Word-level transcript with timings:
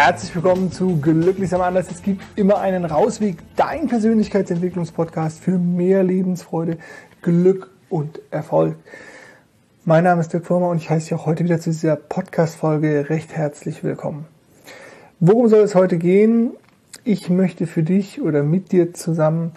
Herzlich 0.00 0.32
willkommen 0.32 0.70
zu 0.70 1.00
Glücklich 1.00 1.52
am 1.52 1.60
Anders. 1.60 1.90
Es 1.90 2.02
gibt 2.02 2.22
immer 2.38 2.60
einen 2.60 2.84
Rausweg, 2.84 3.38
dein 3.56 3.88
Persönlichkeitsentwicklungspodcast 3.88 5.40
für 5.40 5.58
mehr 5.58 6.04
Lebensfreude, 6.04 6.78
Glück 7.20 7.68
und 7.88 8.20
Erfolg. 8.30 8.76
Mein 9.84 10.04
Name 10.04 10.20
ist 10.20 10.32
Dirk 10.32 10.46
Firma 10.46 10.68
und 10.68 10.76
ich 10.76 10.88
heiße 10.88 11.06
dich 11.06 11.14
auch 11.14 11.26
heute 11.26 11.42
wieder 11.42 11.58
zu 11.58 11.70
dieser 11.70 11.96
Podcast-Folge 11.96 13.10
recht 13.10 13.32
herzlich 13.36 13.82
willkommen. 13.82 14.26
Worum 15.18 15.48
soll 15.48 15.62
es 15.62 15.74
heute 15.74 15.98
gehen? 15.98 16.52
Ich 17.02 17.28
möchte 17.28 17.66
für 17.66 17.82
dich 17.82 18.22
oder 18.22 18.44
mit 18.44 18.70
dir 18.70 18.94
zusammen 18.94 19.50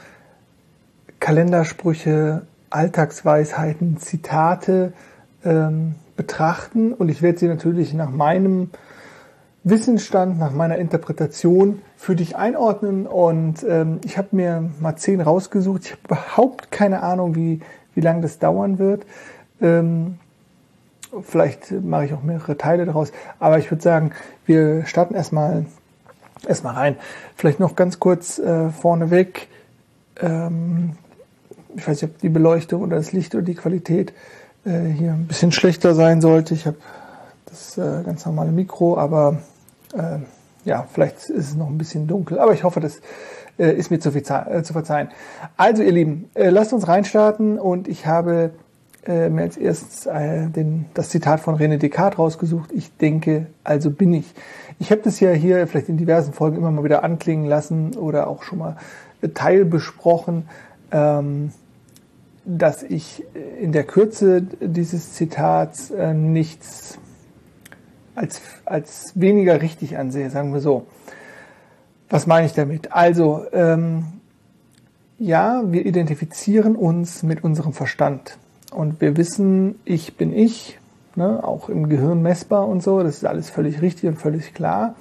Kalendersprüche, 1.20 2.48
Alltagsweisheiten, 2.72 3.98
Zitate 3.98 4.94
ähm, 5.46 5.94
betrachten 6.16 6.94
und 6.94 7.10
ich 7.10 7.22
werde 7.22 7.38
sie 7.38 7.48
natürlich 7.48 7.94
nach 7.94 8.10
meinem 8.10 8.72
Wissensstand, 9.64 10.40
nach 10.40 10.52
meiner 10.52 10.78
Interpretation 10.78 11.82
für 11.96 12.16
dich 12.16 12.36
einordnen. 12.36 13.06
Und 13.06 13.64
ähm, 13.68 14.00
ich 14.04 14.18
habe 14.18 14.30
mir 14.32 14.70
mal 14.80 14.96
zehn 14.96 15.22
rausgesucht. 15.22 15.86
Ich 15.86 15.92
habe 15.92 16.02
überhaupt 16.06 16.72
keine 16.72 17.04
Ahnung, 17.04 17.36
wie, 17.36 17.62
wie 17.94 18.02
lange 18.02 18.22
das 18.22 18.40
dauern 18.40 18.80
wird. 18.80 19.06
Ähm, 19.62 20.18
vielleicht 21.22 21.72
mache 21.72 22.06
ich 22.06 22.14
auch 22.14 22.24
mehrere 22.24 22.58
Teile 22.58 22.86
daraus. 22.86 23.12
Aber 23.40 23.60
ich 23.60 23.70
würde 23.70 23.84
sagen, 23.84 24.12
wir 24.46 24.86
starten 24.86 25.14
erstmal 25.14 25.66
erstmal 26.48 26.74
rein. 26.74 26.96
Vielleicht 27.36 27.60
noch 27.60 27.76
ganz 27.76 28.00
kurz 28.00 28.40
äh, 28.40 28.70
vorneweg. 28.70 29.48
Ähm, 30.20 30.94
ich 31.76 31.88
weiß 31.88 32.02
nicht, 32.02 32.12
ob 32.12 32.20
die 32.20 32.30
Beleuchtung 32.30 32.82
oder 32.82 32.98
das 32.98 33.12
Licht 33.12 33.36
oder 33.36 33.44
die 33.44 33.56
Qualität 33.56 34.14
äh, 34.66 34.88
hier 34.88 35.14
ein 35.14 35.28
bisschen 35.28 35.52
schlechter 35.52 35.96
sein 35.96 36.22
sollte. 36.22 36.54
Ich 36.54 36.66
habe 36.66 36.78
das 37.46 37.78
äh, 37.78 38.04
ganz 38.04 38.26
normale 38.26 38.52
Mikro, 38.52 38.98
aber 38.98 39.38
äh, 39.94 40.20
ja, 40.64 40.88
vielleicht 40.92 41.30
ist 41.30 41.50
es 41.50 41.56
noch 41.56 41.68
ein 41.68 41.78
bisschen 41.78 42.08
dunkel, 42.08 42.40
aber 42.40 42.54
ich 42.54 42.64
hoffe, 42.64 42.80
das 42.80 43.02
äh, 43.58 43.74
ist 43.74 43.92
mir 43.92 44.00
zu, 44.00 44.12
viel, 44.12 44.24
äh, 44.24 44.64
zu 44.64 44.74
verzeihen. 44.74 45.10
Also 45.58 45.84
ihr 45.84 45.92
Lieben, 45.92 46.30
äh, 46.34 46.50
lasst 46.50 46.74
uns 46.74 46.88
reinstarten 46.88 47.58
und 47.60 47.88
ich 47.88 48.06
habe 48.06 48.52
äh, 49.06 49.30
mir 49.30 49.42
als 49.42 49.58
erstes 49.58 50.06
äh, 50.06 50.48
den, 50.48 50.86
das 50.94 51.10
Zitat 51.10 51.40
von 51.40 51.58
René 51.58 51.78
Descartes 51.78 52.20
rausgesucht. 52.20 52.72
Ich 52.72 52.96
denke, 52.98 53.48
also 53.64 53.90
bin 53.90 54.14
ich. 54.14 54.34
Ich 54.80 54.92
habe 54.92 55.02
das 55.02 55.20
ja 55.20 55.32
hier 55.32 55.66
vielleicht 55.68 55.90
in 55.90 55.98
diversen 55.98 56.34
Folgen 56.34 56.58
immer 56.58 56.72
mal 56.72 56.84
wieder 56.84 57.04
anklingen 57.04 57.46
lassen 57.46 57.96
oder 57.96 58.28
auch 58.28 58.44
schon 58.44 58.60
mal 58.60 58.78
teilbesprochen, 59.34 60.48
ähm, 60.92 61.52
dass 62.46 62.84
ich 62.84 63.24
in 63.60 63.72
der 63.72 63.84
Kürze 63.84 64.42
dieses 64.42 65.14
Zitats 65.14 65.92
äh, 65.92 66.14
nichts 66.14 66.98
als, 68.22 68.42
als 68.66 69.14
weniger 69.16 69.62
richtig 69.62 69.98
ansehe, 69.98 70.30
sagen 70.30 70.54
wir 70.54 70.62
so. 70.62 70.86
Was 72.10 72.28
meine 72.28 72.46
ich 72.46 72.54
damit? 72.54 72.92
Also, 72.92 73.46
ähm, 73.52 74.06
ja, 75.18 75.64
wir 75.66 75.86
identifizieren 75.86 76.76
uns 76.76 77.24
mit 77.24 77.44
unserem 77.44 77.74
Verstand 77.74 78.38
und 78.72 79.02
wir 79.02 79.18
wissen, 79.18 79.80
ich 79.86 80.18
bin 80.18 80.34
ich, 80.34 80.80
ne, 81.16 81.44
auch 81.44 81.70
im 81.70 81.90
Gehirn 81.90 82.22
messbar 82.22 82.68
und 82.68 82.84
so, 82.84 83.02
das 83.02 83.18
ist 83.18 83.26
alles 83.26 83.50
völlig 83.50 83.82
richtig 83.82 84.10
und 84.10 84.16
völlig 84.18 84.54
klar. 84.54 84.96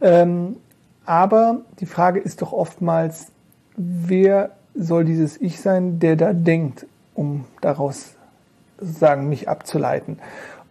Ähm, 0.00 0.56
aber 1.04 1.62
die 1.80 1.86
Frage 1.86 2.20
ist 2.20 2.42
doch 2.42 2.52
oftmals, 2.52 3.28
wer 3.76 4.50
soll 4.74 5.04
dieses 5.04 5.40
Ich 5.40 5.60
sein, 5.60 5.98
der 5.98 6.16
da 6.16 6.32
denkt, 6.32 6.86
um 7.14 7.44
daraus 7.60 8.12
sagen, 8.80 9.28
mich 9.28 9.48
abzuleiten. 9.48 10.18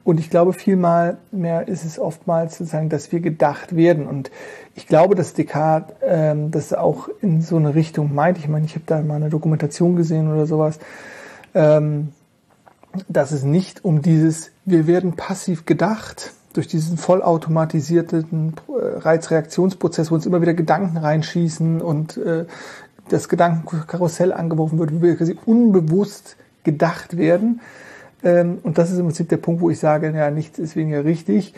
Und 0.08 0.22
ich 0.22 0.30
glaube, 0.30 0.54
vielmal 0.54 1.18
mehr 1.34 1.68
ist 1.68 1.84
es 1.84 2.00
oftmals 2.00 2.58
sozusagen, 2.58 2.88
dass 2.88 3.12
wir 3.12 3.20
gedacht 3.20 3.76
werden. 3.76 4.08
Und 4.08 4.32
ich 4.74 4.88
glaube, 4.88 5.16
dass 5.16 5.34
Descartes 5.34 5.98
ähm, 6.02 6.50
das 6.50 6.72
auch 6.72 7.10
in 7.22 7.42
so 7.42 7.58
eine 7.58 7.76
Richtung 7.76 8.16
meint. 8.16 8.38
Ich 8.38 8.48
meine, 8.48 8.66
ich 8.66 8.76
habe 8.76 8.86
da 8.86 9.02
mal 9.02 9.16
eine 9.16 9.30
Dokumentation 9.30 9.98
gesehen 9.98 10.32
oder 10.32 10.46
sowas, 10.46 10.80
ähm, 11.54 12.14
dass 13.10 13.34
es 13.34 13.44
nicht 13.44 13.84
um 13.84 14.02
dieses, 14.02 14.52
wir 14.64 14.88
werden 14.88 15.18
passiv 15.18 15.66
gedacht, 15.66 16.32
durch 16.54 16.70
diesen 16.70 16.98
vollautomatisierten 16.98 18.54
äh, 18.70 19.00
Reizreaktionsprozess, 19.00 20.10
wo 20.10 20.16
uns 20.16 20.26
immer 20.26 20.40
wieder 20.42 20.54
Gedanken 20.54 20.96
reinschießen 20.96 21.82
und 21.82 22.16
äh, 22.16 22.46
das 23.10 23.28
Gedankenkarussell 23.28 24.32
angeworfen 24.32 24.80
wird, 24.80 24.94
wo 24.94 25.02
wir 25.02 25.18
quasi 25.18 25.38
unbewusst 25.46 26.38
gedacht 26.64 27.18
werden, 27.18 27.60
und 28.24 28.78
das 28.78 28.92
ist 28.92 28.98
im 28.98 29.06
Prinzip 29.06 29.30
der 29.30 29.38
Punkt, 29.38 29.62
wo 29.62 29.70
ich 29.70 29.80
sage, 29.80 30.12
ja, 30.16 30.32
nichts 30.32 30.60
ist 30.60 30.76
weniger 30.76 31.06
richtig. 31.06 31.54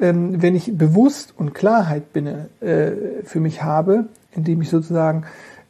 Ähm, 0.00 0.40
wenn 0.42 0.56
ich 0.56 0.76
bewusst 0.76 1.34
und 1.36 1.54
Klarheit 1.54 2.12
bin, 2.12 2.26
äh, 2.26 2.92
für 3.22 3.38
mich 3.38 3.62
habe, 3.62 4.06
indem 4.32 4.62
ich 4.62 4.70
sozusagen 4.70 5.24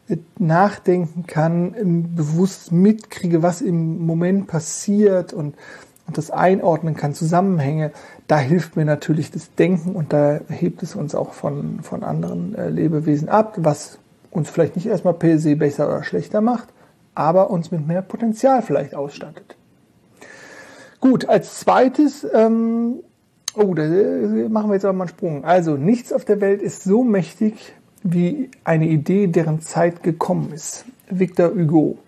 äh, 0.09 0.17
nachdenken 0.39 1.25
kann, 1.27 2.15
bewusst 2.15 2.73
mitkriege, 2.73 3.43
was 3.43 3.61
im 3.61 4.07
Moment 4.07 4.47
passiert 4.47 5.33
und, 5.33 5.57
und 6.07 6.17
das 6.17 6.31
einordnen 6.31 6.97
kann, 6.97 7.13
Zusammenhänge, 7.13 7.91
da 8.29 8.39
hilft 8.39 8.77
mir 8.77 8.85
natürlich 8.85 9.31
das 9.33 9.55
Denken 9.57 9.97
und 9.97 10.13
da 10.13 10.41
hebt 10.49 10.83
es 10.83 10.95
uns 10.95 11.15
auch 11.15 11.33
von, 11.33 11.81
von 11.83 12.05
anderen 12.05 12.55
äh, 12.55 12.71
Lebewesen 12.71 13.29
ab, 13.29 13.55
was 13.59 13.99
uns 14.31 14.49
vielleicht 14.49 14.77
nicht 14.77 14.87
erstmal 14.87 15.15
per 15.15 15.39
se 15.39 15.57
besser 15.57 15.89
oder 15.89 16.05
schlechter 16.05 16.41
macht, 16.41 16.69
aber 17.17 17.51
uns 17.51 17.73
mit 17.73 17.87
mehr 17.87 18.03
Potenzial 18.03 18.63
vielleicht 18.63 18.95
ausstattet. 18.95 19.57
Gut, 21.01 21.29
als 21.29 21.61
zweites, 21.61 22.27
ähm, 22.35 22.97
oh, 23.55 23.73
da 23.75 23.83
machen 24.49 24.69
wir 24.69 24.75
jetzt 24.75 24.85
aber 24.85 24.93
mal 24.93 25.05
einen 25.05 25.09
Sprung. 25.09 25.45
Also, 25.45 25.77
nichts 25.77 26.13
auf 26.13 26.27
der 26.27 26.41
Welt 26.43 26.61
ist 26.61 26.85
so 26.85 27.03
mächtig 27.03 27.73
wie 28.03 28.51
eine 28.65 28.87
Idee, 28.87 29.27
deren 29.27 29.61
Zeit 29.61 30.03
gekommen 30.03 30.53
ist. 30.53 30.85
Victor 31.09 31.51
Hugo. 31.51 31.99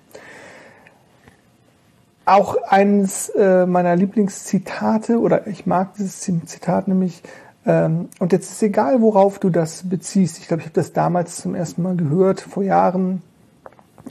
Auch 2.24 2.56
eines 2.68 3.30
äh, 3.30 3.66
meiner 3.66 3.96
Lieblingszitate, 3.96 5.18
oder 5.18 5.46
ich 5.46 5.66
mag 5.66 5.94
dieses 5.94 6.20
Zitat 6.20 6.86
nämlich, 6.86 7.22
ähm, 7.64 8.08
und 8.18 8.32
jetzt 8.32 8.50
ist 8.52 8.62
egal, 8.62 9.00
worauf 9.00 9.38
du 9.38 9.50
das 9.50 9.88
beziehst. 9.88 10.38
Ich 10.38 10.48
glaube, 10.48 10.60
ich 10.60 10.66
habe 10.66 10.74
das 10.74 10.92
damals 10.92 11.36
zum 11.36 11.54
ersten 11.54 11.82
Mal 11.82 11.96
gehört, 11.96 12.40
vor 12.40 12.62
Jahren, 12.62 13.22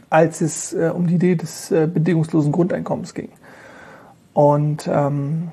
als 0.09 0.41
es 0.41 0.73
äh, 0.73 0.91
um 0.93 1.07
die 1.07 1.15
Idee 1.15 1.35
des 1.35 1.71
äh, 1.71 1.87
bedingungslosen 1.87 2.51
Grundeinkommens 2.51 3.13
ging. 3.13 3.29
Und 4.33 4.89
ähm, 4.91 5.49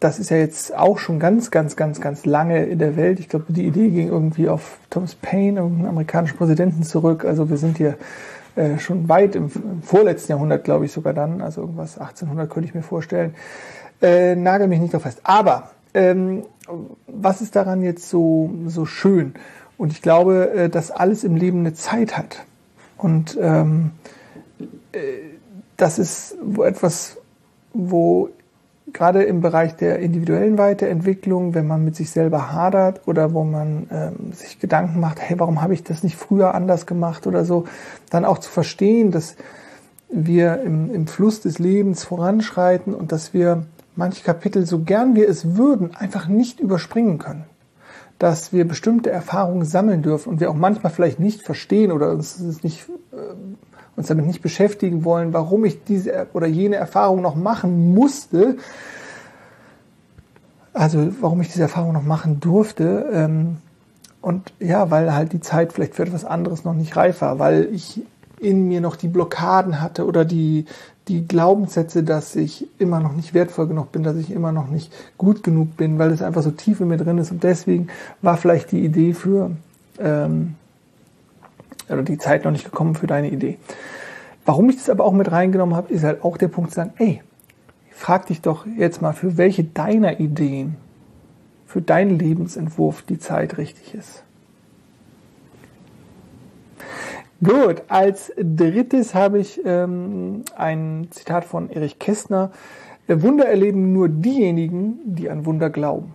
das 0.00 0.18
ist 0.18 0.30
ja 0.30 0.36
jetzt 0.36 0.76
auch 0.76 0.98
schon 0.98 1.18
ganz, 1.18 1.50
ganz, 1.50 1.76
ganz, 1.76 2.00
ganz 2.00 2.26
lange 2.26 2.64
in 2.64 2.78
der 2.78 2.96
Welt. 2.96 3.20
Ich 3.20 3.28
glaube, 3.28 3.46
die 3.48 3.66
Idee 3.66 3.88
ging 3.88 4.08
irgendwie 4.08 4.48
auf 4.48 4.78
Thomas 4.90 5.14
Paine, 5.14 5.60
irgendeinen 5.60 5.88
amerikanischen 5.88 6.36
Präsidenten 6.36 6.82
zurück. 6.82 7.24
Also 7.24 7.48
wir 7.48 7.56
sind 7.56 7.78
hier 7.78 7.96
äh, 8.56 8.78
schon 8.78 9.08
weit 9.08 9.34
im, 9.36 9.50
im, 9.54 9.82
vorletzten 9.82 10.32
Jahrhundert, 10.32 10.64
glaube 10.64 10.84
ich 10.84 10.92
sogar 10.92 11.14
dann. 11.14 11.40
Also 11.40 11.62
irgendwas 11.62 11.98
1800 11.98 12.50
könnte 12.50 12.68
ich 12.68 12.74
mir 12.74 12.82
vorstellen. 12.82 13.34
Äh, 14.02 14.36
nagel 14.36 14.68
mich 14.68 14.80
nicht 14.80 14.92
drauf 14.92 15.02
fest. 15.02 15.20
Aber 15.24 15.70
ähm, 15.94 16.42
was 17.06 17.40
ist 17.40 17.56
daran 17.56 17.82
jetzt 17.82 18.08
so, 18.08 18.50
so 18.66 18.84
schön? 18.84 19.34
Und 19.78 19.92
ich 19.92 20.02
glaube, 20.02 20.50
äh, 20.50 20.68
dass 20.68 20.90
alles 20.90 21.24
im 21.24 21.36
Leben 21.36 21.60
eine 21.60 21.74
Zeit 21.74 22.16
hat. 22.16 22.44
Und 22.96 23.38
ähm, 23.40 23.92
äh, 24.92 24.98
das 25.76 25.98
ist 25.98 26.36
wo 26.42 26.62
etwas, 26.64 27.15
wo 27.76 28.30
gerade 28.92 29.24
im 29.24 29.40
Bereich 29.40 29.76
der 29.76 29.98
individuellen 29.98 30.58
Weiterentwicklung, 30.58 31.54
wenn 31.54 31.66
man 31.66 31.84
mit 31.84 31.96
sich 31.96 32.10
selber 32.10 32.52
hadert 32.52 33.06
oder 33.06 33.34
wo 33.34 33.44
man 33.44 33.88
ähm, 33.90 34.32
sich 34.32 34.60
Gedanken 34.60 35.00
macht, 35.00 35.20
hey, 35.20 35.38
warum 35.38 35.60
habe 35.60 35.74
ich 35.74 35.82
das 35.82 36.02
nicht 36.02 36.16
früher 36.16 36.54
anders 36.54 36.86
gemacht 36.86 37.26
oder 37.26 37.44
so, 37.44 37.64
dann 38.10 38.24
auch 38.24 38.38
zu 38.38 38.50
verstehen, 38.50 39.10
dass 39.10 39.36
wir 40.08 40.62
im, 40.62 40.92
im 40.94 41.06
Fluss 41.06 41.40
des 41.40 41.58
Lebens 41.58 42.04
voranschreiten 42.04 42.94
und 42.94 43.10
dass 43.12 43.34
wir 43.34 43.66
manche 43.96 44.22
Kapitel, 44.22 44.66
so 44.66 44.80
gern 44.80 45.16
wir 45.16 45.28
es 45.28 45.56
würden, 45.56 45.96
einfach 45.96 46.28
nicht 46.28 46.60
überspringen 46.60 47.18
können. 47.18 47.44
Dass 48.18 48.52
wir 48.52 48.66
bestimmte 48.66 49.10
Erfahrungen 49.10 49.64
sammeln 49.64 50.02
dürfen 50.02 50.30
und 50.30 50.40
wir 50.40 50.50
auch 50.50 50.54
manchmal 50.54 50.92
vielleicht 50.92 51.18
nicht 51.18 51.42
verstehen 51.42 51.92
oder 51.92 52.12
uns 52.12 52.62
nicht 52.62 52.88
äh, 53.12 53.16
uns 53.96 54.08
damit 54.08 54.26
nicht 54.26 54.42
beschäftigen 54.42 55.04
wollen, 55.04 55.32
warum 55.32 55.64
ich 55.64 55.82
diese 55.84 56.28
oder 56.34 56.46
jene 56.46 56.76
Erfahrung 56.76 57.22
noch 57.22 57.34
machen 57.34 57.94
musste, 57.94 58.56
also 60.74 61.08
warum 61.20 61.40
ich 61.40 61.48
diese 61.48 61.62
Erfahrung 61.62 61.94
noch 61.94 62.04
machen 62.04 62.38
durfte. 62.40 63.08
Ähm, 63.12 63.56
und 64.20 64.52
ja, 64.58 64.90
weil 64.90 65.14
halt 65.14 65.32
die 65.32 65.40
Zeit 65.40 65.72
vielleicht 65.72 65.94
für 65.94 66.02
etwas 66.02 66.24
anderes 66.24 66.64
noch 66.64 66.74
nicht 66.74 66.96
reif 66.96 67.22
war, 67.22 67.38
weil 67.38 67.68
ich 67.72 68.02
in 68.38 68.68
mir 68.68 68.80
noch 68.80 68.96
die 68.96 69.08
Blockaden 69.08 69.80
hatte 69.80 70.04
oder 70.04 70.24
die, 70.24 70.66
die 71.08 71.26
Glaubenssätze, 71.26 72.02
dass 72.02 72.36
ich 72.36 72.68
immer 72.78 73.00
noch 73.00 73.14
nicht 73.14 73.32
wertvoll 73.32 73.68
genug 73.68 73.92
bin, 73.92 74.02
dass 74.02 74.16
ich 74.16 74.30
immer 74.30 74.52
noch 74.52 74.68
nicht 74.68 74.92
gut 75.16 75.42
genug 75.42 75.76
bin, 75.76 75.98
weil 75.98 76.10
es 76.10 76.20
einfach 76.20 76.42
so 76.42 76.50
tief 76.50 76.80
in 76.80 76.88
mir 76.88 76.98
drin 76.98 77.18
ist. 77.18 77.30
Und 77.30 77.44
deswegen 77.44 77.88
war 78.20 78.36
vielleicht 78.36 78.72
die 78.72 78.84
Idee 78.84 79.14
für 79.14 79.52
ähm, 79.98 80.56
oder 81.88 82.02
die 82.02 82.18
Zeit 82.18 82.44
noch 82.44 82.52
nicht 82.52 82.64
gekommen 82.64 82.94
für 82.94 83.06
deine 83.06 83.30
Idee. 83.30 83.58
Warum 84.44 84.70
ich 84.70 84.76
das 84.76 84.90
aber 84.90 85.04
auch 85.04 85.12
mit 85.12 85.30
reingenommen 85.30 85.74
habe, 85.74 85.92
ist 85.92 86.04
halt 86.04 86.22
auch 86.24 86.36
der 86.36 86.48
Punkt 86.48 86.70
zu 86.70 86.76
sagen, 86.76 86.92
ey, 86.98 87.22
frag 87.90 88.26
dich 88.26 88.40
doch 88.40 88.66
jetzt 88.76 89.02
mal, 89.02 89.12
für 89.12 89.36
welche 89.36 89.64
deiner 89.64 90.20
Ideen 90.20 90.76
für 91.66 91.82
deinen 91.82 92.18
Lebensentwurf 92.18 93.02
die 93.02 93.18
Zeit 93.18 93.58
richtig 93.58 93.94
ist. 93.94 94.22
Gut, 97.44 97.82
als 97.88 98.32
drittes 98.38 99.14
habe 99.14 99.40
ich 99.40 99.60
ähm, 99.64 100.44
ein 100.56 101.08
Zitat 101.10 101.44
von 101.44 101.68
Erich 101.68 101.98
Kästner. 101.98 102.50
Wunder 103.08 103.46
erleben 103.46 103.92
nur 103.92 104.08
diejenigen, 104.08 105.00
die 105.04 105.28
an 105.28 105.44
Wunder 105.44 105.68
glauben. 105.68 106.14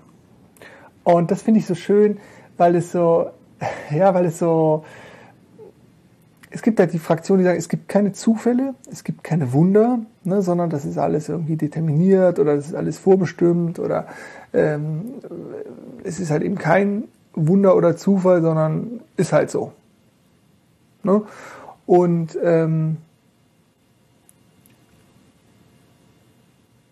Und 1.04 1.30
das 1.30 1.44
finde 1.44 1.60
ich 1.60 1.68
so 1.68 1.76
schön, 1.76 2.18
weil 2.58 2.76
es 2.76 2.92
so, 2.92 3.30
ja, 3.96 4.16
weil 4.16 4.26
es 4.26 4.40
so, 4.40 4.84
es 6.52 6.62
gibt 6.62 6.80
halt 6.80 6.92
die 6.94 7.00
Fraktion, 7.00 7.38
die 7.40 7.46
sagen, 7.46 7.58
es 7.58 7.70
gibt 7.70 7.88
keine 7.88 8.12
Zufälle, 8.12 8.76
es 8.92 9.04
gibt 9.04 9.24
keine 9.24 9.54
Wunder, 9.54 10.00
ne, 10.24 10.42
sondern 10.42 10.70
das 10.70 10.86
ist 10.86 10.98
alles 10.98 11.30
irgendwie 11.30 11.56
determiniert 11.56 12.40
oder 12.40 12.56
das 12.58 12.68
ist 12.68 12.76
alles 12.76 13.00
vorbestimmt 13.00 13.80
oder 13.80 14.08
ähm, 14.54 15.14
es 16.04 16.20
ist 16.20 16.30
halt 16.30 16.44
eben 16.44 16.58
kein 16.58 17.06
Wunder 17.34 17.76
oder 17.76 17.96
Zufall, 17.96 18.42
sondern 18.42 19.00
ist 19.16 19.32
halt 19.32 19.50
so. 19.50 19.72
Ne? 21.04 21.24
Und 21.86 22.38
ähm, 22.44 22.98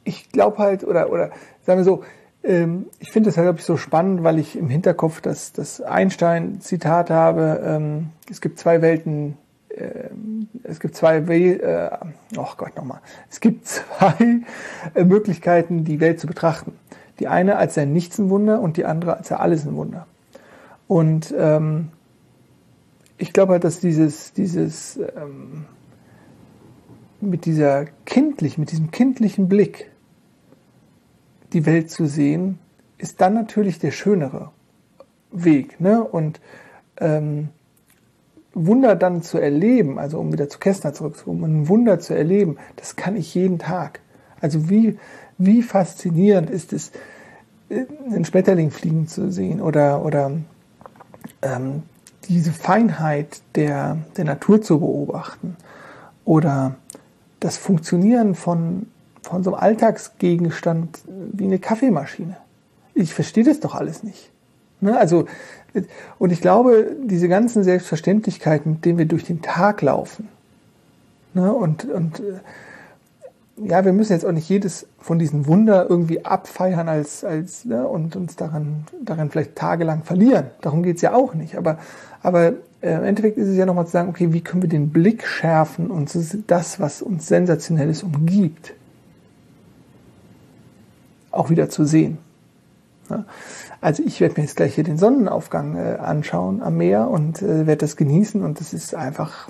ich 0.06 0.30
glaube 0.32 0.58
halt, 0.58 0.86
oder, 0.86 1.12
oder 1.12 1.32
sagen 1.66 1.80
wir 1.80 1.84
so, 1.84 2.04
ähm, 2.44 2.86
ich 3.00 3.12
finde 3.12 3.30
es 3.30 3.38
halt, 3.38 3.46
glaube 3.46 3.60
ich, 3.60 3.66
so 3.66 3.76
spannend, 3.76 4.24
weil 4.24 4.40
ich 4.40 4.58
im 4.58 4.70
Hinterkopf 4.70 5.20
das, 5.20 5.52
das 5.52 5.82
Einstein-Zitat 5.82 7.10
habe, 7.10 7.62
ähm, 7.64 8.10
es 8.30 8.40
gibt 8.40 8.58
zwei 8.58 8.82
Welten, 8.82 9.38
es 10.64 10.80
gibt 10.80 10.96
zwei, 10.96 11.28
We 11.28 11.62
äh, 11.62 11.90
oh 12.38 12.48
Gott 12.58 12.76
nochmal, 12.76 13.02
es 13.30 13.40
gibt 13.40 13.68
zwei 13.68 14.42
äh, 14.94 15.04
Möglichkeiten, 15.04 15.84
die 15.84 16.00
Welt 16.00 16.20
zu 16.20 16.28
betrachten. 16.28 16.74
Die 17.20 17.28
eine 17.28 17.58
als 17.58 17.78
ein 17.78 17.92
Nichts 17.92 18.18
ein 18.18 18.30
Wunder 18.30 18.62
und 18.62 18.78
die 18.78 18.86
andere 18.86 19.18
als 19.18 19.32
ein 19.32 19.38
Alles 19.38 19.66
ein 19.66 19.76
Wunder. 19.76 20.08
Und 20.88 21.34
ähm, 21.38 21.90
ich 23.18 23.34
glaube 23.34 23.54
halt, 23.54 23.64
dass 23.64 23.80
dieses, 23.80 24.34
dieses 24.34 24.98
ähm, 24.98 25.66
mit 27.22 27.46
dieser 27.46 27.86
kindlich, 28.06 28.58
mit 28.58 28.72
diesem 28.72 28.92
kindlichen 28.92 29.50
Blick 29.50 29.92
die 31.52 31.66
Welt 31.66 31.92
zu 31.92 32.06
sehen, 32.06 32.60
ist 32.98 33.20
dann 33.22 33.34
natürlich 33.34 33.80
der 33.80 33.92
schönere 33.92 34.52
Weg. 35.32 35.80
Ne? 35.82 36.04
Und 36.04 36.40
ähm, 36.98 37.50
Wunder 38.66 38.96
dann 38.96 39.22
zu 39.22 39.38
erleben, 39.38 40.00
also 40.00 40.20
um 40.20 40.32
wieder 40.34 40.50
zu 40.50 40.60
Kästner 40.60 40.94
zurückzukommen, 40.94 41.44
ein 41.44 41.68
Wunder 41.70 42.00
zu 42.00 42.14
erleben, 42.14 42.58
das 42.76 42.96
kann 42.96 43.16
ich 43.16 43.34
jeden 43.36 43.60
Tag. 43.60 44.02
Also 44.42 44.70
wie, 44.70 44.98
wie 45.38 45.62
faszinierend 45.62 46.50
ist 46.50 46.74
es, 46.74 46.92
äh, 47.70 47.86
einen 48.06 48.26
Schmetterling 48.26 48.72
fliegen 48.72 49.08
zu 49.08 49.32
sehen 49.32 49.62
oder, 49.62 50.04
oder 50.06 50.32
ähm, 51.42 51.84
diese 52.28 52.52
Feinheit 52.52 53.42
der, 53.56 53.98
der 54.18 54.26
Natur 54.26 54.62
zu 54.62 54.80
beobachten 54.80 55.56
oder 56.26 56.76
das 57.40 57.58
Funktionieren 57.58 58.36
von, 58.36 58.88
von 59.22 59.44
so 59.44 59.54
einem 59.54 59.64
Alltagsgegenstand 59.64 61.00
wie 61.08 61.46
eine 61.46 61.60
Kaffeemaschine. 61.60 62.38
Ich 62.94 63.14
verstehe 63.14 63.44
das 63.44 63.60
doch 63.60 63.76
alles 63.76 64.04
nicht. 64.04 64.32
Ne? 64.82 64.98
Also, 64.98 65.26
und 66.18 66.32
ich 66.32 66.42
glaube, 66.42 66.96
diese 67.04 67.28
ganzen 67.28 67.64
Selbstverständlichkeiten, 67.64 68.74
mit 68.74 68.86
denen 68.86 68.98
wir 68.98 69.06
durch 69.06 69.24
den 69.24 69.42
Tag 69.42 69.82
laufen, 69.82 70.28
ne? 71.34 71.54
und, 71.54 71.86
und 71.86 72.22
ja, 73.66 73.84
wir 73.84 73.94
müssen 73.94 74.14
jetzt 74.14 74.26
auch 74.26 74.32
nicht 74.32 74.48
jedes 74.50 74.88
von 75.00 75.20
diesen 75.20 75.48
Wunder 75.48 75.88
irgendwie 75.90 76.26
abfeiern 76.26 76.88
als, 76.88 77.24
als 77.24 77.66
ne, 77.66 77.88
und 77.88 78.16
uns 78.16 78.36
daran, 78.36 78.86
daran 79.04 79.30
vielleicht 79.30 79.56
tagelang 79.56 80.04
verlieren. 80.04 80.48
Darum 80.62 80.84
geht's 80.84 81.02
ja 81.02 81.14
auch 81.14 81.34
nicht. 81.34 81.56
Aber, 81.58 81.78
aber 82.22 82.54
äh, 82.82 82.94
im 82.96 83.04
Endeffekt 83.04 83.38
ist 83.38 83.48
es 83.48 83.58
ja 83.58 83.66
nochmal 83.66 83.86
zu 83.86 83.92
sagen, 83.92 84.10
okay, 84.10 84.32
wie 84.34 84.42
können 84.42 84.62
wir 84.62 84.70
den 84.70 84.90
Blick 84.90 85.26
schärfen 85.26 85.92
und 85.92 86.16
das, 86.48 86.80
was 86.80 87.02
uns 87.02 87.28
Sensationelles 87.28 88.04
umgibt, 88.04 88.74
auch 91.32 91.50
wieder 91.50 91.70
zu 91.70 91.86
sehen. 91.86 92.18
Also 93.82 94.04
ich 94.06 94.22
werde 94.22 94.36
mir 94.36 94.46
jetzt 94.46 94.58
gleich 94.58 94.76
hier 94.76 94.84
den 94.84 94.98
Sonnenaufgang 94.98 95.76
äh, 95.76 95.98
anschauen 95.98 96.62
am 96.62 96.78
Meer 96.78 97.08
und 97.08 97.42
äh, 97.42 97.68
werde 97.68 97.78
das 97.78 97.96
genießen 97.96 98.44
und 98.44 98.60
das 98.60 98.74
ist 98.74 98.96
einfach 98.96 99.50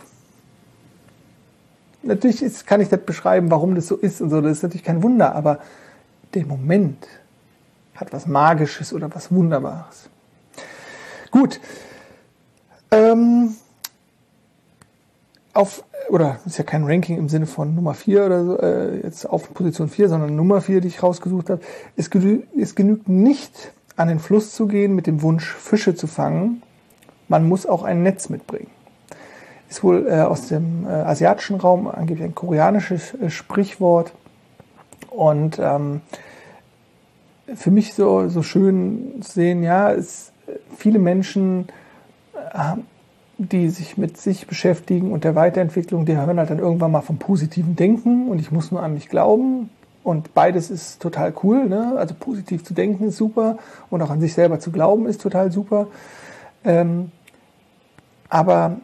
natürlich 2.03 2.41
ist, 2.43 2.67
kann 2.67 2.81
ich 2.81 2.89
das 2.89 3.01
beschreiben, 3.01 3.51
warum 3.51 3.75
das 3.75 3.87
so 3.87 3.95
ist 3.95 4.21
und 4.21 4.29
so. 4.29 4.41
Das 4.41 4.53
ist 4.53 4.63
natürlich 4.63 4.83
kein 4.83 5.03
Wunder, 5.03 5.35
aber 5.35 5.59
der 6.33 6.45
Moment 6.45 7.07
hat 7.95 8.13
was 8.13 8.27
Magisches 8.27 8.93
oder 8.93 9.13
was 9.13 9.31
Wunderbares. 9.31 10.09
Gut. 11.31 11.59
Ähm, 12.91 13.55
auf, 15.53 15.83
oder 16.09 16.39
ist 16.45 16.57
ja 16.57 16.63
kein 16.63 16.85
Ranking 16.85 17.17
im 17.17 17.29
Sinne 17.29 17.45
von 17.45 17.75
Nummer 17.75 17.93
4 17.93 18.25
oder 18.25 18.45
so, 18.45 18.59
äh, 18.59 19.01
jetzt 19.03 19.25
auf 19.25 19.53
Position 19.53 19.89
4, 19.89 20.09
sondern 20.09 20.35
Nummer 20.35 20.61
4, 20.61 20.81
die 20.81 20.87
ich 20.87 21.03
rausgesucht 21.03 21.49
habe. 21.49 21.61
Es, 21.95 22.09
genü 22.09 22.43
es 22.57 22.75
genügt 22.75 23.09
nicht, 23.09 23.71
an 23.95 24.07
den 24.07 24.19
Fluss 24.19 24.53
zu 24.53 24.67
gehen 24.67 24.95
mit 24.95 25.07
dem 25.07 25.21
Wunsch, 25.21 25.53
Fische 25.53 25.95
zu 25.95 26.07
fangen. 26.07 26.61
Man 27.27 27.47
muss 27.47 27.65
auch 27.65 27.83
ein 27.83 28.03
Netz 28.03 28.29
mitbringen 28.29 28.67
ist 29.69 29.83
wohl 29.83 30.07
äh, 30.07 30.21
aus 30.21 30.47
dem 30.47 30.85
äh, 30.85 30.89
asiatischen 30.89 31.57
Raum, 31.57 31.87
angeblich 31.87 32.25
ein 32.25 32.35
koreanisches 32.35 33.13
äh, 33.13 33.29
Sprichwort. 33.29 34.13
Und 35.11 35.59
ähm, 35.59 36.01
für 37.55 37.71
mich 37.71 37.93
so, 37.93 38.27
so 38.29 38.41
schön 38.41 39.21
sehen, 39.21 39.63
ja, 39.63 39.91
es, 39.91 40.31
viele 40.75 40.99
Menschen, 40.99 41.67
äh, 42.33 42.75
die 43.39 43.69
sich 43.69 43.97
mit 43.97 44.17
sich 44.17 44.47
beschäftigen 44.47 45.13
und 45.13 45.23
der 45.23 45.33
Weiterentwicklung, 45.33 46.05
die 46.05 46.17
hören 46.17 46.37
halt 46.37 46.49
dann 46.49 46.59
irgendwann 46.59 46.91
mal 46.91 47.01
vom 47.01 47.17
positiven 47.17 47.77
Denken 47.77 48.27
und 48.27 48.37
ich 48.37 48.51
muss 48.51 48.71
nur 48.71 48.83
an 48.83 48.93
mich 48.93 49.07
glauben. 49.07 49.69
Und 50.03 50.33
beides 50.33 50.69
ist 50.69 51.01
total 51.01 51.33
cool. 51.43 51.67
Ne? 51.67 51.93
Also 51.97 52.15
positiv 52.19 52.63
zu 52.65 52.73
denken 52.73 53.05
ist 53.05 53.17
super 53.17 53.57
und 53.89 54.01
auch 54.01 54.09
an 54.09 54.19
sich 54.19 54.33
selber 54.33 54.59
zu 54.59 54.71
glauben 54.71 55.07
ist 55.07 55.21
total 55.21 55.51
super. 55.51 55.87
Ähm, 56.65 57.11
aber 58.27 58.77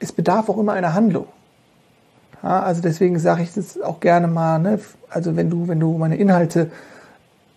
es 0.00 0.12
bedarf 0.12 0.48
auch 0.48 0.58
immer 0.58 0.72
einer 0.72 0.94
Handlung. 0.94 1.26
Ja, 2.42 2.62
also 2.62 2.82
deswegen 2.82 3.18
sage 3.20 3.42
ich 3.42 3.54
das 3.54 3.80
auch 3.80 4.00
gerne 4.00 4.26
mal, 4.26 4.58
ne? 4.58 4.80
also 5.10 5.36
wenn 5.36 5.48
du, 5.48 5.68
wenn 5.68 5.78
du 5.78 5.96
meine 5.96 6.16
Inhalte 6.16 6.72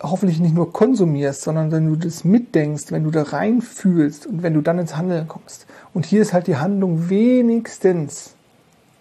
hoffentlich 0.03 0.39
nicht 0.39 0.53
nur 0.53 0.73
konsumierst, 0.73 1.41
sondern 1.41 1.71
wenn 1.71 1.87
du 1.87 1.95
das 1.95 2.23
mitdenkst, 2.25 2.91
wenn 2.91 3.05
du 3.05 3.11
da 3.11 3.23
reinfühlst 3.23 4.27
und 4.27 4.43
wenn 4.43 4.53
du 4.53 4.61
dann 4.61 4.77
ins 4.77 4.97
Handeln 4.97 5.27
kommst. 5.27 5.65
Und 5.93 6.05
hier 6.05 6.21
ist 6.21 6.33
halt 6.33 6.47
die 6.47 6.57
Handlung 6.57 7.09
wenigstens 7.09 8.35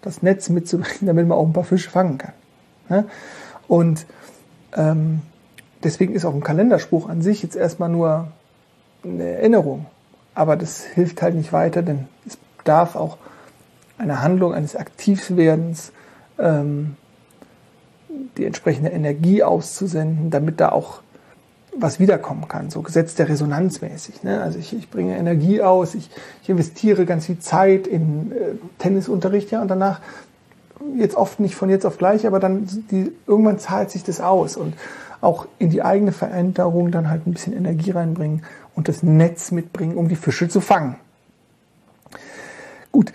das 0.01 0.21
Netz 0.21 0.49
mitzubringen, 0.49 0.99
damit 1.07 1.27
man 1.27 1.37
auch 1.37 1.45
ein 1.45 1.53
paar 1.53 1.65
Fische 1.65 1.89
fangen 1.89 2.17
kann. 2.17 3.05
Und 3.67 4.05
ähm, 4.75 5.21
deswegen 5.83 6.13
ist 6.13 6.25
auch 6.25 6.33
ein 6.33 6.43
Kalenderspruch 6.43 7.09
an 7.09 7.21
sich 7.21 7.43
jetzt 7.43 7.55
erstmal 7.55 7.89
nur 7.89 8.29
eine 9.03 9.23
Erinnerung. 9.23 9.85
Aber 10.35 10.55
das 10.55 10.83
hilft 10.83 11.21
halt 11.21 11.35
nicht 11.35 11.53
weiter, 11.53 11.81
denn 11.81 12.07
es 12.25 12.37
darf 12.63 12.95
auch 12.95 13.17
einer 13.97 14.21
Handlung, 14.21 14.53
eines 14.53 14.75
Aktivwerdens 14.75 15.91
ähm, 16.39 16.95
die 18.37 18.45
entsprechende 18.45 18.89
Energie 18.89 19.43
auszusenden, 19.43 20.29
damit 20.29 20.59
da 20.59 20.69
auch 20.69 21.01
was 21.75 21.99
wiederkommen 21.99 22.47
kann, 22.47 22.69
so 22.69 22.81
Gesetz 22.81 23.15
der 23.15 23.29
Resonanz 23.29 23.81
mäßig. 23.81 24.23
Ne? 24.23 24.41
Also 24.41 24.59
ich, 24.59 24.75
ich 24.75 24.89
bringe 24.89 25.17
Energie 25.17 25.61
aus, 25.61 25.95
ich, 25.95 26.09
ich 26.43 26.49
investiere 26.49 27.05
ganz 27.05 27.25
viel 27.25 27.39
Zeit 27.39 27.87
in 27.87 28.31
äh, 28.31 28.35
Tennisunterricht, 28.77 29.51
ja, 29.51 29.61
und 29.61 29.69
danach 29.69 29.99
jetzt 30.97 31.15
oft 31.15 31.39
nicht 31.39 31.55
von 31.55 31.69
jetzt 31.69 31.85
auf 31.85 31.97
gleich, 31.97 32.27
aber 32.27 32.39
dann 32.39 32.67
die, 32.91 33.11
irgendwann 33.25 33.57
zahlt 33.57 33.89
sich 33.89 34.03
das 34.03 34.21
aus 34.21 34.57
und 34.57 34.75
auch 35.21 35.47
in 35.57 35.69
die 35.69 35.81
eigene 35.81 36.11
Veränderung 36.11 36.91
dann 36.91 37.09
halt 37.09 37.25
ein 37.25 37.33
bisschen 37.33 37.53
Energie 37.53 37.91
reinbringen 37.91 38.43
und 38.75 38.87
das 38.87 39.03
Netz 39.03 39.51
mitbringen, 39.51 39.95
um 39.95 40.09
die 40.09 40.15
Fische 40.15 40.49
zu 40.49 40.59
fangen. 40.59 40.97
Gut, 42.91 43.13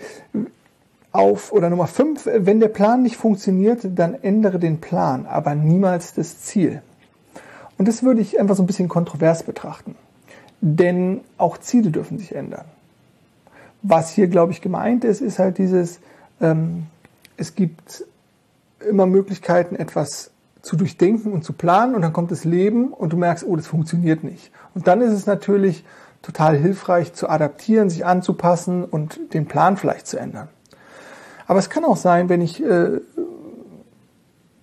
auf 1.11 1.51
oder 1.51 1.69
Nummer 1.69 1.87
5, 1.87 2.29
wenn 2.33 2.59
der 2.59 2.67
Plan 2.67 3.01
nicht 3.01 3.17
funktioniert, 3.17 3.79
dann 3.95 4.15
ändere 4.21 4.59
den 4.59 4.79
Plan, 4.79 5.25
aber 5.25 5.55
niemals 5.55 6.13
das 6.13 6.39
Ziel. 6.41 6.81
Und 7.77 7.87
das 7.87 8.03
würde 8.03 8.21
ich 8.21 8.39
einfach 8.39 8.55
so 8.55 8.63
ein 8.63 8.67
bisschen 8.67 8.89
kontrovers 8.89 9.43
betrachten. 9.43 9.95
Denn 10.61 11.21
auch 11.37 11.57
Ziele 11.57 11.89
dürfen 11.89 12.19
sich 12.19 12.35
ändern. 12.35 12.65
Was 13.81 14.11
hier, 14.11 14.27
glaube 14.27 14.51
ich, 14.51 14.61
gemeint 14.61 15.05
ist, 15.05 15.21
ist 15.21 15.39
halt 15.39 15.57
dieses, 15.57 15.99
ähm, 16.41 16.87
es 17.37 17.55
gibt 17.55 18.05
immer 18.87 19.05
Möglichkeiten, 19.05 19.75
etwas 19.75 20.31
zu 20.61 20.75
durchdenken 20.75 21.31
und 21.31 21.43
zu 21.43 21.53
planen 21.53 21.95
und 21.95 22.01
dann 22.01 22.11
kommt 22.11 22.31
das 22.31 22.43
Leben 22.43 22.89
und 22.89 23.13
du 23.13 23.17
merkst, 23.17 23.45
oh, 23.47 23.55
das 23.55 23.67
funktioniert 23.67 24.23
nicht. 24.23 24.51
Und 24.75 24.87
dann 24.87 25.01
ist 25.01 25.13
es 25.13 25.25
natürlich 25.25 25.85
total 26.21 26.57
hilfreich 26.57 27.13
zu 27.13 27.29
adaptieren, 27.29 27.89
sich 27.89 28.05
anzupassen 28.05 28.83
und 28.83 29.33
den 29.33 29.45
Plan 29.45 29.77
vielleicht 29.77 30.05
zu 30.05 30.17
ändern. 30.17 30.49
Aber 31.49 31.57
es 31.57 31.71
kann 31.71 31.83
auch 31.83 31.97
sein, 31.97 32.29
wenn 32.29 32.41
ich 32.41 32.63
äh, 32.63 33.01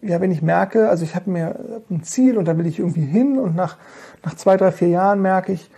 ja, 0.03 0.21
wenn 0.21 0.31
ich 0.31 0.41
merke, 0.41 0.89
also 0.89 1.03
ich 1.03 1.17
habe 1.17 1.29
mir 1.29 1.81
ein 1.91 2.05
Ziel 2.05 2.39
und 2.39 2.47
da 2.47 2.57
will 2.57 2.67
ich 2.67 2.79
irgendwie 2.79 3.05
hin 3.05 3.41
und 3.41 3.57
nach, 3.57 3.77
nach 4.25 4.35
zwei, 4.35 4.57
drei, 4.57 4.71
vier 4.71 4.87
Jahren 4.87 5.21
merke 5.21 5.53
ich, 5.53 5.69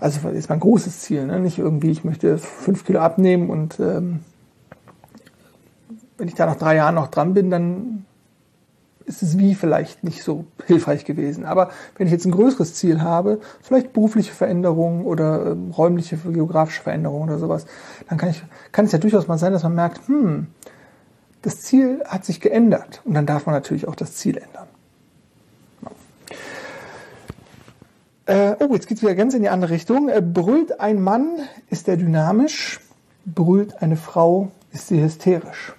also 0.00 0.26
ist 0.30 0.48
mein 0.48 0.60
großes 0.60 1.00
Ziel, 1.00 1.26
ne? 1.26 1.38
nicht 1.38 1.58
irgendwie, 1.58 1.90
ich 1.90 2.02
möchte 2.02 2.38
fünf 2.38 2.86
Kilo 2.86 3.00
abnehmen 3.00 3.50
und 3.50 3.78
ähm, 3.78 4.20
wenn 6.16 6.28
ich 6.28 6.34
da 6.34 6.46
nach 6.46 6.56
drei 6.56 6.76
Jahren 6.76 6.94
noch 6.94 7.08
dran 7.08 7.34
bin, 7.34 7.50
dann 7.50 8.06
ist 9.06 9.22
es 9.22 9.38
wie 9.38 9.54
vielleicht 9.54 10.04
nicht 10.04 10.22
so 10.22 10.44
hilfreich 10.66 11.04
gewesen. 11.04 11.44
Aber 11.44 11.70
wenn 11.96 12.06
ich 12.06 12.12
jetzt 12.12 12.24
ein 12.24 12.32
größeres 12.32 12.74
Ziel 12.74 13.02
habe, 13.02 13.40
vielleicht 13.60 13.92
berufliche 13.92 14.32
Veränderungen 14.32 15.04
oder 15.04 15.52
ähm, 15.52 15.70
räumliche, 15.70 16.16
geografische 16.16 16.82
Veränderungen 16.82 17.28
oder 17.28 17.38
sowas, 17.38 17.66
dann 18.08 18.18
kann, 18.18 18.30
ich, 18.30 18.42
kann 18.72 18.86
es 18.86 18.92
ja 18.92 18.98
durchaus 18.98 19.28
mal 19.28 19.38
sein, 19.38 19.52
dass 19.52 19.62
man 19.62 19.74
merkt, 19.74 20.08
hm, 20.08 20.48
das 21.42 21.60
Ziel 21.60 22.02
hat 22.06 22.24
sich 22.24 22.40
geändert. 22.40 23.02
Und 23.04 23.14
dann 23.14 23.26
darf 23.26 23.46
man 23.46 23.54
natürlich 23.54 23.86
auch 23.86 23.96
das 23.96 24.14
Ziel 24.14 24.38
ändern. 24.38 24.68
Äh, 28.26 28.56
oh, 28.64 28.72
jetzt 28.72 28.88
geht 28.88 28.96
es 28.96 29.02
wieder 29.02 29.14
ganz 29.14 29.34
in 29.34 29.42
die 29.42 29.50
andere 29.50 29.72
Richtung. 29.72 30.08
Äh, 30.08 30.22
brüllt 30.22 30.80
ein 30.80 31.02
Mann, 31.02 31.40
ist 31.68 31.88
er 31.88 31.98
dynamisch. 31.98 32.80
Brüllt 33.26 33.82
eine 33.82 33.96
Frau, 33.96 34.50
ist 34.72 34.88
sie 34.88 35.02
hysterisch 35.02 35.74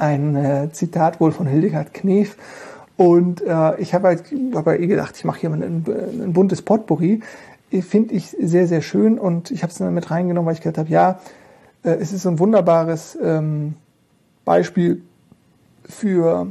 ein 0.00 0.36
äh, 0.36 0.72
Zitat 0.72 1.20
wohl 1.20 1.32
von 1.32 1.46
Hildegard 1.46 1.94
Knef. 1.94 2.36
Und 2.96 3.42
äh, 3.42 3.80
ich 3.80 3.94
habe 3.94 4.08
halt, 4.08 4.24
hab 4.54 4.66
halt 4.66 4.80
eh 4.80 4.86
gedacht, 4.86 5.16
ich 5.16 5.24
mache 5.24 5.40
hier 5.40 5.50
mal 5.50 5.62
ein, 5.62 5.84
ein 5.86 6.32
buntes 6.32 6.62
Potpourri. 6.62 7.20
Finde 7.88 8.14
ich 8.14 8.36
sehr, 8.40 8.66
sehr 8.66 8.82
schön 8.82 9.18
und 9.18 9.50
ich 9.50 9.62
habe 9.62 9.70
es 9.70 9.78
dann 9.78 9.94
mit 9.94 10.10
reingenommen, 10.10 10.46
weil 10.46 10.54
ich 10.54 10.60
gedacht 10.60 10.78
habe, 10.78 10.90
ja, 10.90 11.20
äh, 11.84 11.92
es 11.92 12.12
ist 12.12 12.22
so 12.22 12.28
ein 12.28 12.38
wunderbares 12.38 13.16
ähm, 13.22 13.74
Beispiel 14.44 15.02
für 15.84 16.48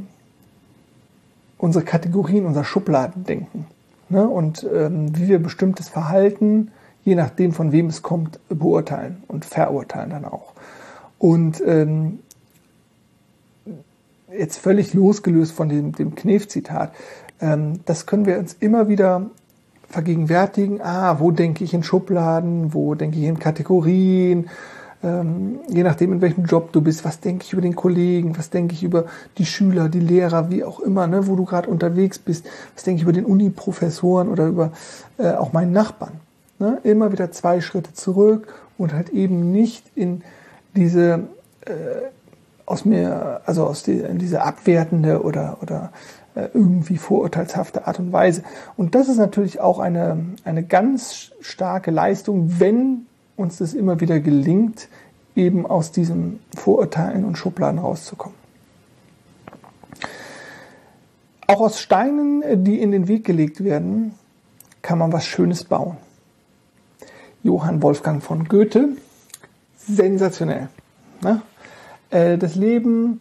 unsere 1.58 1.84
Kategorien, 1.84 2.46
unser 2.46 2.64
Schubladendenken. 2.64 3.66
Ne? 4.08 4.26
Und 4.26 4.66
ähm, 4.74 5.16
wie 5.16 5.28
wir 5.28 5.38
bestimmtes 5.38 5.88
Verhalten, 5.88 6.70
je 7.04 7.14
nachdem 7.14 7.52
von 7.52 7.72
wem 7.72 7.86
es 7.86 8.02
kommt, 8.02 8.40
beurteilen 8.48 9.22
und 9.28 9.44
verurteilen 9.44 10.10
dann 10.10 10.24
auch. 10.24 10.52
Und 11.18 11.62
ähm, 11.66 12.20
jetzt 14.36 14.58
völlig 14.58 14.94
losgelöst 14.94 15.52
von 15.52 15.68
dem, 15.68 15.92
dem 15.92 16.14
Knef-Zitat, 16.14 16.92
ähm, 17.40 17.80
das 17.84 18.06
können 18.06 18.26
wir 18.26 18.38
uns 18.38 18.56
immer 18.60 18.88
wieder 18.88 19.30
vergegenwärtigen. 19.88 20.80
Ah, 20.80 21.18
wo 21.18 21.30
denke 21.30 21.64
ich 21.64 21.74
in 21.74 21.82
Schubladen, 21.82 22.72
wo 22.74 22.94
denke 22.94 23.18
ich 23.18 23.24
in 23.24 23.38
Kategorien, 23.38 24.48
ähm, 25.02 25.60
je 25.68 25.82
nachdem, 25.82 26.12
in 26.12 26.20
welchem 26.20 26.44
Job 26.44 26.72
du 26.72 26.82
bist, 26.82 27.04
was 27.04 27.20
denke 27.20 27.44
ich 27.44 27.52
über 27.52 27.62
den 27.62 27.74
Kollegen, 27.74 28.36
was 28.36 28.50
denke 28.50 28.74
ich 28.74 28.84
über 28.84 29.06
die 29.38 29.46
Schüler, 29.46 29.88
die 29.88 30.00
Lehrer, 30.00 30.50
wie 30.50 30.62
auch 30.62 30.78
immer, 30.80 31.06
ne, 31.06 31.26
wo 31.26 31.36
du 31.36 31.44
gerade 31.44 31.70
unterwegs 31.70 32.18
bist, 32.18 32.46
was 32.74 32.84
denke 32.84 32.98
ich 32.98 33.02
über 33.04 33.12
den 33.12 33.24
Uni-Professoren 33.24 34.28
oder 34.28 34.46
über 34.46 34.72
äh, 35.16 35.32
auch 35.32 35.52
meinen 35.52 35.72
Nachbarn. 35.72 36.20
Ne? 36.58 36.78
Immer 36.82 37.12
wieder 37.12 37.32
zwei 37.32 37.62
Schritte 37.62 37.94
zurück 37.94 38.54
und 38.76 38.92
halt 38.92 39.08
eben 39.08 39.50
nicht 39.50 39.84
in 39.94 40.22
diese 40.76 41.20
äh, 41.64 41.72
aus 42.66 42.84
mir, 42.84 43.40
also 43.46 43.66
aus 43.66 43.82
die, 43.82 44.02
diese 44.14 44.42
abwertende 44.42 45.22
oder, 45.22 45.58
oder 45.62 45.92
äh, 46.34 46.48
irgendwie 46.54 46.96
vorurteilshafte 46.96 47.86
Art 47.86 47.98
und 47.98 48.12
Weise. 48.12 48.42
Und 48.76 48.94
das 48.94 49.08
ist 49.08 49.16
natürlich 49.16 49.60
auch 49.60 49.78
eine, 49.78 50.16
eine 50.44 50.62
ganz 50.62 51.32
starke 51.40 51.90
Leistung, 51.90 52.60
wenn 52.60 53.06
uns 53.36 53.58
das 53.58 53.74
immer 53.74 54.00
wieder 54.00 54.20
gelingt, 54.20 54.88
eben 55.34 55.66
aus 55.66 55.92
diesen 55.92 56.40
Vorurteilen 56.54 57.24
und 57.24 57.36
Schubladen 57.36 57.78
rauszukommen. 57.78 58.36
Auch 61.46 61.60
aus 61.60 61.80
Steinen, 61.80 62.64
die 62.64 62.80
in 62.80 62.92
den 62.92 63.08
Weg 63.08 63.24
gelegt 63.24 63.64
werden, 63.64 64.14
kann 64.82 64.98
man 64.98 65.12
was 65.12 65.24
Schönes 65.24 65.64
bauen. 65.64 65.96
Johann 67.42 67.82
Wolfgang 67.82 68.22
von 68.22 68.44
Goethe, 68.44 68.90
sensationell. 69.76 70.68
Ne? 71.22 71.42
Äh, 72.10 72.38
das 72.38 72.54
Leben 72.54 73.20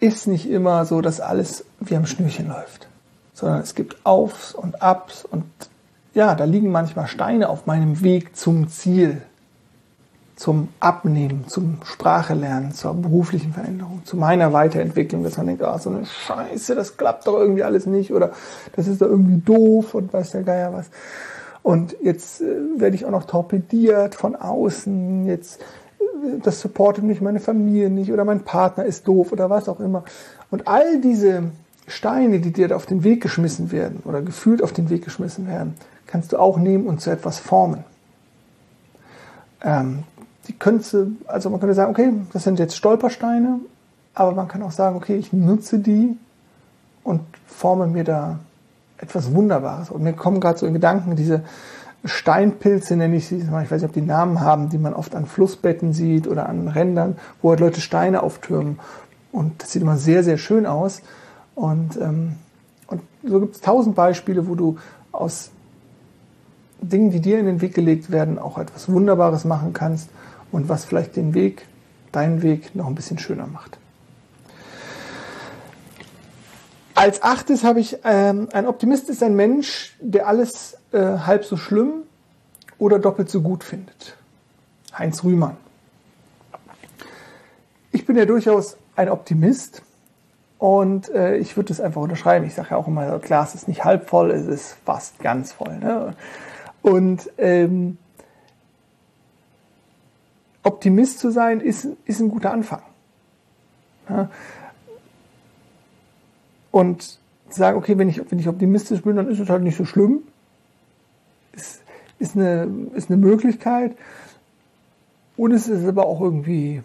ist 0.00 0.26
nicht 0.26 0.48
immer 0.48 0.84
so, 0.84 1.00
dass 1.00 1.20
alles 1.20 1.64
wie 1.80 1.96
am 1.96 2.06
Schnürchen 2.06 2.48
läuft, 2.48 2.88
sondern 3.32 3.60
es 3.60 3.74
gibt 3.74 4.04
Aufs 4.04 4.54
und 4.54 4.82
Abs 4.82 5.24
und 5.24 5.44
ja, 6.14 6.34
da 6.34 6.44
liegen 6.44 6.70
manchmal 6.70 7.08
Steine 7.08 7.48
auf 7.48 7.66
meinem 7.66 8.02
Weg 8.02 8.36
zum 8.36 8.68
Ziel, 8.68 9.22
zum 10.36 10.68
Abnehmen, 10.78 11.48
zum 11.48 11.78
Sprachelernen, 11.84 12.72
zur 12.72 12.94
beruflichen 12.94 13.52
Veränderung, 13.52 14.02
zu 14.04 14.16
meiner 14.16 14.52
Weiterentwicklung, 14.52 15.24
dass 15.24 15.36
man 15.36 15.46
denkt, 15.46 15.62
ah, 15.62 15.74
oh, 15.74 15.78
so 15.78 15.90
eine 15.90 16.06
Scheiße, 16.06 16.74
das 16.74 16.96
klappt 16.96 17.26
doch 17.26 17.38
irgendwie 17.38 17.62
alles 17.62 17.86
nicht 17.86 18.12
oder 18.12 18.32
das 18.76 18.86
ist 18.86 19.00
doch 19.00 19.06
irgendwie 19.06 19.38
doof 19.38 19.94
und 19.94 20.12
weiß 20.12 20.32
der 20.32 20.42
Geier 20.42 20.72
was. 20.72 20.90
Und 21.62 21.96
jetzt 22.02 22.42
äh, 22.42 22.44
werde 22.76 22.94
ich 22.94 23.06
auch 23.06 23.10
noch 23.10 23.24
torpediert 23.24 24.14
von 24.14 24.36
außen, 24.36 25.26
jetzt 25.26 25.60
das 26.42 26.60
supportet 26.60 27.04
mich 27.04 27.20
meine 27.20 27.40
Familie 27.40 27.90
nicht 27.90 28.12
oder 28.12 28.24
mein 28.24 28.40
Partner 28.40 28.84
ist 28.84 29.06
doof 29.08 29.32
oder 29.32 29.50
was 29.50 29.68
auch 29.68 29.80
immer. 29.80 30.04
Und 30.50 30.68
all 30.68 31.00
diese 31.00 31.44
Steine, 31.86 32.40
die 32.40 32.52
dir 32.52 32.68
da 32.68 32.76
auf 32.76 32.86
den 32.86 33.04
Weg 33.04 33.22
geschmissen 33.22 33.72
werden 33.72 34.02
oder 34.04 34.22
gefühlt 34.22 34.62
auf 34.62 34.72
den 34.72 34.90
Weg 34.90 35.04
geschmissen 35.04 35.46
werden, 35.46 35.74
kannst 36.06 36.32
du 36.32 36.38
auch 36.38 36.58
nehmen 36.58 36.86
und 36.86 37.00
zu 37.00 37.10
etwas 37.10 37.38
formen. 37.38 37.84
Ähm, 39.62 40.04
die 40.48 40.52
könntest 40.52 40.92
du, 40.92 41.16
also 41.26 41.50
man 41.50 41.60
könnte 41.60 41.74
sagen, 41.74 41.90
okay, 41.90 42.12
das 42.32 42.44
sind 42.44 42.58
jetzt 42.58 42.76
Stolpersteine, 42.76 43.60
aber 44.14 44.32
man 44.32 44.48
kann 44.48 44.62
auch 44.62 44.70
sagen, 44.70 44.96
okay, 44.96 45.16
ich 45.16 45.32
nutze 45.32 45.78
die 45.78 46.16
und 47.02 47.22
forme 47.46 47.86
mir 47.86 48.04
da 48.04 48.38
etwas 48.98 49.34
Wunderbares. 49.34 49.90
Und 49.90 50.02
mir 50.02 50.12
kommen 50.12 50.40
gerade 50.40 50.58
so 50.58 50.66
in 50.66 50.74
Gedanken 50.74 51.16
diese 51.16 51.42
Steinpilze 52.04 52.96
nenne 52.96 53.16
ich 53.16 53.28
sie, 53.28 53.38
ich 53.38 53.50
weiß 53.50 53.70
nicht, 53.70 53.84
ob 53.84 53.92
die 53.92 54.02
Namen 54.02 54.40
haben, 54.40 54.68
die 54.68 54.78
man 54.78 54.92
oft 54.92 55.14
an 55.14 55.26
Flussbetten 55.26 55.92
sieht 55.92 56.28
oder 56.28 56.48
an 56.48 56.68
Rändern, 56.68 57.16
wo 57.40 57.50
halt 57.50 57.60
Leute 57.60 57.80
Steine 57.80 58.22
auftürmen. 58.22 58.78
Und 59.32 59.62
das 59.62 59.72
sieht 59.72 59.82
immer 59.82 59.96
sehr, 59.96 60.22
sehr 60.22 60.36
schön 60.36 60.66
aus. 60.66 61.00
Und, 61.54 61.96
ähm, 61.96 62.36
und 62.88 63.00
so 63.22 63.40
gibt 63.40 63.54
es 63.54 63.60
tausend 63.62 63.94
Beispiele, 63.94 64.46
wo 64.46 64.54
du 64.54 64.76
aus 65.12 65.50
Dingen, 66.80 67.10
die 67.10 67.20
dir 67.20 67.38
in 67.38 67.46
den 67.46 67.60
Weg 67.60 67.74
gelegt 67.74 68.10
werden, 68.10 68.38
auch 68.38 68.58
etwas 68.58 68.90
Wunderbares 68.90 69.44
machen 69.44 69.72
kannst 69.72 70.10
und 70.52 70.68
was 70.68 70.84
vielleicht 70.84 71.16
den 71.16 71.32
Weg, 71.32 71.66
deinen 72.12 72.42
Weg 72.42 72.74
noch 72.74 72.86
ein 72.86 72.94
bisschen 72.94 73.18
schöner 73.18 73.46
macht. 73.46 73.78
Als 76.94 77.22
achtes 77.22 77.64
habe 77.64 77.80
ich, 77.80 77.98
ähm, 78.04 78.48
ein 78.52 78.66
Optimist 78.66 79.10
ist 79.10 79.22
ein 79.22 79.34
Mensch, 79.34 79.96
der 80.00 80.28
alles 80.28 80.76
äh, 80.92 80.98
halb 80.98 81.44
so 81.44 81.56
schlimm 81.56 82.04
oder 82.78 83.00
doppelt 83.00 83.28
so 83.28 83.40
gut 83.42 83.64
findet. 83.64 84.16
Heinz 84.96 85.24
Rühmann. 85.24 85.56
Ich 87.90 88.06
bin 88.06 88.16
ja 88.16 88.26
durchaus 88.26 88.76
ein 88.94 89.08
Optimist 89.08 89.82
und 90.58 91.08
äh, 91.10 91.36
ich 91.36 91.56
würde 91.56 91.72
es 91.72 91.80
einfach 91.80 92.00
unterschreiben. 92.00 92.46
Ich 92.46 92.54
sage 92.54 92.68
ja 92.70 92.76
auch 92.76 92.86
immer, 92.86 93.06
das 93.06 93.22
Glas 93.22 93.54
ist 93.56 93.66
nicht 93.66 93.84
halb 93.84 94.08
voll, 94.08 94.30
es 94.30 94.46
ist 94.46 94.76
fast 94.84 95.18
ganz 95.18 95.52
voll. 95.52 95.76
Ne? 95.78 96.14
Und 96.82 97.30
ähm, 97.38 97.98
Optimist 100.62 101.18
zu 101.18 101.30
sein, 101.30 101.60
ist, 101.60 101.88
ist 102.04 102.20
ein 102.20 102.28
guter 102.28 102.52
Anfang. 102.52 102.82
Ja? 104.08 104.30
Und 106.74 107.20
sagen, 107.50 107.78
okay, 107.78 107.96
wenn 107.98 108.08
ich, 108.08 108.20
wenn 108.28 108.40
ich 108.40 108.48
optimistisch 108.48 109.02
bin, 109.02 109.14
dann 109.14 109.28
ist 109.28 109.38
es 109.38 109.48
halt 109.48 109.62
nicht 109.62 109.76
so 109.76 109.84
schlimm. 109.84 110.24
Ist, 111.52 111.82
ist, 112.18 112.34
eine, 112.34 112.68
ist 112.94 113.10
eine 113.10 113.16
Möglichkeit. 113.16 113.96
Und 115.36 115.52
es 115.52 115.68
ist 115.68 115.86
aber 115.86 116.04
auch 116.04 116.20
irgendwie 116.20 116.82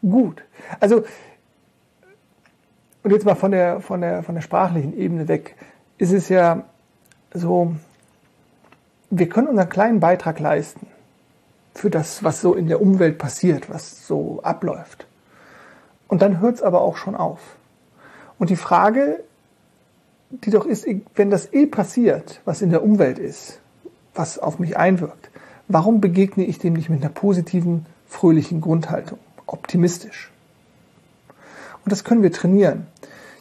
gut. 0.00 0.42
Also, 0.80 1.04
und 3.02 3.10
jetzt 3.10 3.26
mal 3.26 3.34
von 3.34 3.50
der, 3.50 3.82
von 3.82 4.00
der, 4.00 4.22
von 4.22 4.34
der 4.34 4.40
sprachlichen 4.40 4.96
Ebene 4.96 5.28
weg, 5.28 5.56
ist 5.98 6.12
es 6.12 6.30
ja 6.30 6.64
so, 7.34 7.74
wir 9.10 9.28
können 9.28 9.48
unseren 9.48 9.68
kleinen 9.68 10.00
Beitrag 10.00 10.40
leisten 10.40 10.86
für 11.74 11.90
das, 11.90 12.24
was 12.24 12.40
so 12.40 12.54
in 12.54 12.66
der 12.66 12.80
Umwelt 12.80 13.18
passiert, 13.18 13.68
was 13.68 14.06
so 14.06 14.40
abläuft. 14.42 15.06
Und 16.08 16.22
dann 16.22 16.40
hört 16.40 16.54
es 16.54 16.62
aber 16.62 16.80
auch 16.80 16.96
schon 16.96 17.14
auf. 17.14 17.40
Und 18.40 18.48
die 18.48 18.56
Frage, 18.56 19.22
die 20.30 20.50
doch 20.50 20.64
ist, 20.64 20.86
wenn 21.14 21.28
das 21.28 21.52
eh 21.52 21.66
passiert, 21.66 22.40
was 22.46 22.62
in 22.62 22.70
der 22.70 22.82
Umwelt 22.82 23.18
ist, 23.18 23.60
was 24.14 24.38
auf 24.38 24.58
mich 24.58 24.78
einwirkt, 24.78 25.30
warum 25.68 26.00
begegne 26.00 26.44
ich 26.44 26.58
dem 26.58 26.72
nicht 26.72 26.88
mit 26.88 27.02
einer 27.02 27.12
positiven, 27.12 27.84
fröhlichen 28.06 28.62
Grundhaltung, 28.62 29.18
optimistisch? 29.46 30.32
Und 31.84 31.92
das 31.92 32.02
können 32.02 32.22
wir 32.22 32.32
trainieren. 32.32 32.86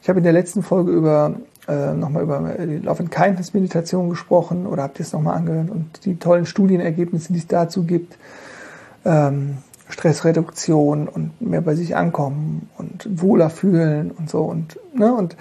Ich 0.02 0.10
habe 0.10 0.20
in 0.20 0.26
der 0.26 0.34
letzten 0.34 0.64
Folge 0.64 0.92
über 0.92 1.36
äh, 1.70 1.94
nochmal 1.94 2.24
über 2.24 2.42
die 2.60 2.80
Love 2.80 3.04
and 3.04 3.12
Kindness 3.12 3.54
Meditation 3.54 4.10
gesprochen 4.10 4.68
oder 4.68 4.84
habt 4.84 5.00
ihr 5.00 5.06
es 5.06 5.14
nochmal 5.14 5.38
angehört 5.38 5.70
und 5.70 6.04
die 6.04 6.18
tollen 6.18 6.46
Studienergebnisse, 6.46 7.32
die 7.32 7.40
es 7.40 7.48
dazu 7.48 7.84
gibt. 7.84 8.18
Ähm, 9.06 9.60
Stressreduktion 9.90 11.08
und 11.08 11.42
mehr 11.42 11.62
bei 11.62 11.76
sich 11.76 11.96
ankommen 11.96 12.70
und 12.78 13.22
wohler 13.22 13.50
fühlen 13.50 14.12
und 14.12 14.30
so 14.30 14.44
und, 14.44 14.80
ne, 14.94 15.14
und 15.14 15.36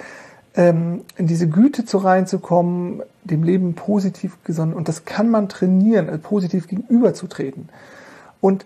ähm, 0.55 1.03
in 1.17 1.27
diese 1.27 1.49
Güte 1.49 1.85
zu 1.85 1.99
reinzukommen, 1.99 3.03
dem 3.25 3.43
Leben 3.43 3.75
positiv 3.75 4.43
gesonnen. 4.45 4.73
Und 4.73 4.89
das 4.89 5.05
kann 5.05 5.31
man 5.31 5.49
trainieren, 5.49 6.09
also 6.09 6.21
positiv 6.21 6.67
gegenüberzutreten. 6.67 7.69
Und 8.41 8.65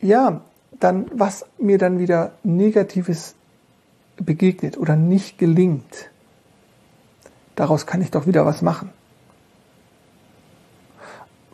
ja, 0.00 0.42
dann, 0.78 1.06
was 1.14 1.46
mir 1.58 1.78
dann 1.78 1.98
wieder 1.98 2.32
Negatives 2.42 3.34
begegnet 4.16 4.76
oder 4.76 4.96
nicht 4.96 5.38
gelingt, 5.38 6.10
daraus 7.54 7.86
kann 7.86 8.02
ich 8.02 8.10
doch 8.10 8.26
wieder 8.26 8.44
was 8.44 8.60
machen. 8.60 8.90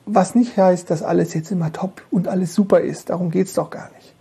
Was 0.06 0.34
nicht 0.34 0.56
heißt, 0.56 0.90
dass 0.90 1.02
alles 1.02 1.34
jetzt 1.34 1.50
immer 1.52 1.72
top 1.72 2.02
und 2.10 2.28
alles 2.28 2.54
super 2.54 2.80
ist. 2.80 3.10
Darum 3.10 3.30
geht's 3.30 3.54
doch 3.54 3.70
gar 3.70 3.90
nicht. 3.96 4.14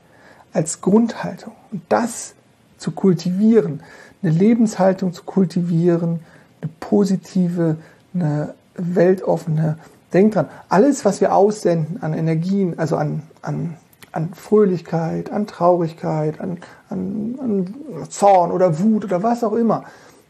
Als 0.54 0.82
Grundhaltung. 0.82 1.54
Und 1.72 1.82
das 1.90 2.34
zu 2.78 2.92
kultivieren, 2.92 3.82
eine 4.22 4.32
Lebenshaltung 4.32 5.14
zu 5.14 5.24
kultivieren, 5.24 6.20
eine 6.62 6.72
positive, 6.80 7.78
eine 8.14 8.54
weltoffene. 8.76 9.78
Denk 10.14 10.34
dran, 10.34 10.48
alles, 10.70 11.06
was 11.06 11.22
wir 11.22 11.34
aussenden 11.34 12.02
an 12.04 12.14
Energien, 12.14 12.78
also 12.78 12.98
an, 12.98 13.24
an, 13.42 13.78
an 14.12 14.34
Fröhlichkeit, 14.34 15.32
an 15.32 15.48
Traurigkeit, 15.48 16.40
an, 16.40 16.58
an, 16.90 17.40
an 17.40 17.76
Zorn 18.10 18.52
oder 18.52 18.80
Wut 18.80 19.06
oder 19.06 19.24
was 19.24 19.44
auch 19.44 19.54
immer, 19.54 19.86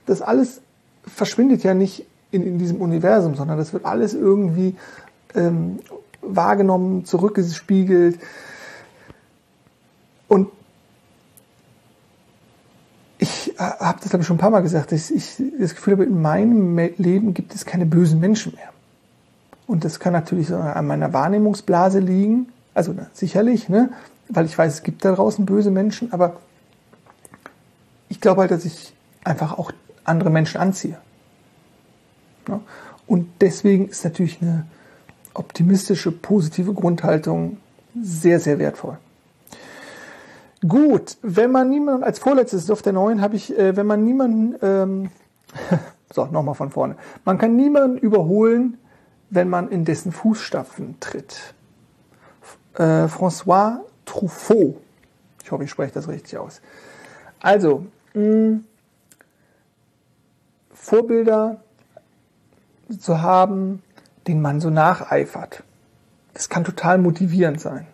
das 0.05 0.22
alles 0.22 0.62
verschwindet 1.05 1.63
ja 1.63 1.74
nicht 1.74 2.05
in, 2.31 2.43
in 2.43 2.60
diesem 2.60 2.81
Universum, 2.81 3.36
sondern 3.36 3.58
das 3.58 3.74
wird 3.74 3.86
alles 3.86 4.13
irgendwie 4.13 4.75
ähm, 5.36 5.80
wahrgenommen, 6.22 7.06
zurückgespiegelt. 7.06 8.20
Und 10.28 10.50
ich 13.18 13.54
habe 13.58 14.00
das 14.00 14.10
glaube 14.10 14.22
ich 14.22 14.28
schon 14.28 14.38
ein 14.38 14.40
paar 14.40 14.50
Mal 14.50 14.62
gesagt, 14.62 14.92
dass 14.92 15.12
ich 15.12 15.36
das 15.60 15.76
Gefühl 15.76 15.94
habe, 15.94 16.06
in 16.06 16.22
meinem 16.22 16.78
Leben 16.98 17.34
gibt 17.34 17.54
es 17.54 17.66
keine 17.66 17.86
bösen 17.86 18.20
Menschen 18.20 18.54
mehr. 18.56 18.70
Und 19.68 19.86
das 19.86 20.00
kann 20.00 20.14
natürlich 20.14 20.48
so 20.48 20.58
an 20.58 20.88
meiner 20.88 21.14
Wahrnehmungsblase 21.14 22.00
liegen, 22.00 22.52
also 22.74 22.94
na, 22.96 23.08
sicherlich, 23.14 23.70
ne? 23.70 23.92
weil 24.28 24.46
ich 24.46 24.58
weiß, 24.58 24.74
es 24.74 24.84
gibt 24.84 25.06
da 25.06 25.14
draußen 25.14 25.46
böse 25.46 25.72
Menschen, 25.72 26.12
aber 26.14 26.38
ich 28.10 28.20
glaube 28.20 28.42
halt, 28.42 28.52
dass 28.52 28.66
ich 28.66 28.94
einfach 29.24 29.58
auch 29.58 29.72
andere 30.04 30.30
Menschen 30.30 30.60
anziehe. 30.60 30.98
Ne? 32.48 32.60
Und 33.08 33.30
deswegen 33.42 33.88
ist 33.88 34.04
natürlich 34.04 34.42
eine 34.42 34.66
optimistische, 35.34 36.12
positive 36.12 36.74
Grundhaltung 36.74 37.58
sehr, 38.00 38.40
sehr 38.40 38.60
wertvoll. 38.60 38.98
Gut, 40.68 41.18
wenn 41.22 41.52
man 41.52 41.70
niemanden, 41.70 42.04
als 42.04 42.20
vorletztes 42.20 42.70
auf 42.70 42.82
der 42.82 42.94
neuen 42.94 43.22
habe 43.22 43.36
ich, 43.36 43.58
äh, 43.58 43.76
wenn 43.76 43.88
man 43.88 44.06
niemanden, 44.06 44.56
ähm, 44.62 45.10
so, 46.14 46.26
nochmal 46.26 46.56
von 46.56 46.70
vorne. 46.70 46.96
Man 47.26 47.38
kann 47.38 47.56
niemanden 47.56 47.98
überholen, 47.98 48.78
wenn 49.32 49.50
man 49.50 49.70
in 49.70 49.86
dessen 49.86 50.12
Fußstapfen 50.12 51.00
tritt. 51.00 51.56
Äh, 52.76 53.06
François 53.06 53.80
Truffaut. 54.06 54.78
Ich 55.44 55.52
hoffe, 55.52 55.64
ich 55.64 55.72
spreche 55.72 55.94
das 55.94 56.08
richtig 56.08 56.38
aus. 56.38 56.62
Also, 57.40 57.86
mh, 58.14 58.60
Vorbilder 60.74 61.62
zu 63.00 63.22
haben, 63.22 63.82
den 64.28 64.42
man 64.42 64.60
so 64.60 64.70
nacheifert. 64.70 65.63
Das 66.34 66.50
kann 66.50 66.63
total 66.63 66.98
motivierend 66.98 67.60
sein. 67.60 67.88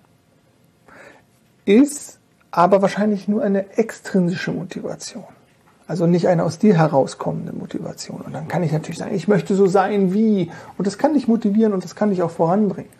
Ist 1.66 2.20
aber 2.52 2.82
wahrscheinlich 2.82 3.28
nur 3.28 3.44
eine 3.44 3.78
extrinsische 3.78 4.52
Motivation. 4.52 5.26
Also 5.88 6.06
nicht 6.06 6.28
eine 6.28 6.44
aus 6.44 6.60
dir 6.60 6.78
herauskommende 6.78 7.54
Motivation. 7.54 8.22
Und 8.22 8.34
dann 8.34 8.48
kann 8.48 8.64
ich 8.64 8.72
natürlich 8.72 8.98
sagen, 8.98 9.16
ich 9.16 9.28
möchte 9.28 9.56
so 9.56 9.68
sein 9.68 10.14
wie. 10.14 10.52
Und 10.78 10.86
das 10.86 10.98
kann 10.98 11.14
dich 11.14 11.28
motivieren 11.28 11.74
und 11.74 11.84
das 11.84 11.96
kann 11.96 12.10
dich 12.10 12.22
auch 12.22 12.32
voranbringen. 12.32 12.92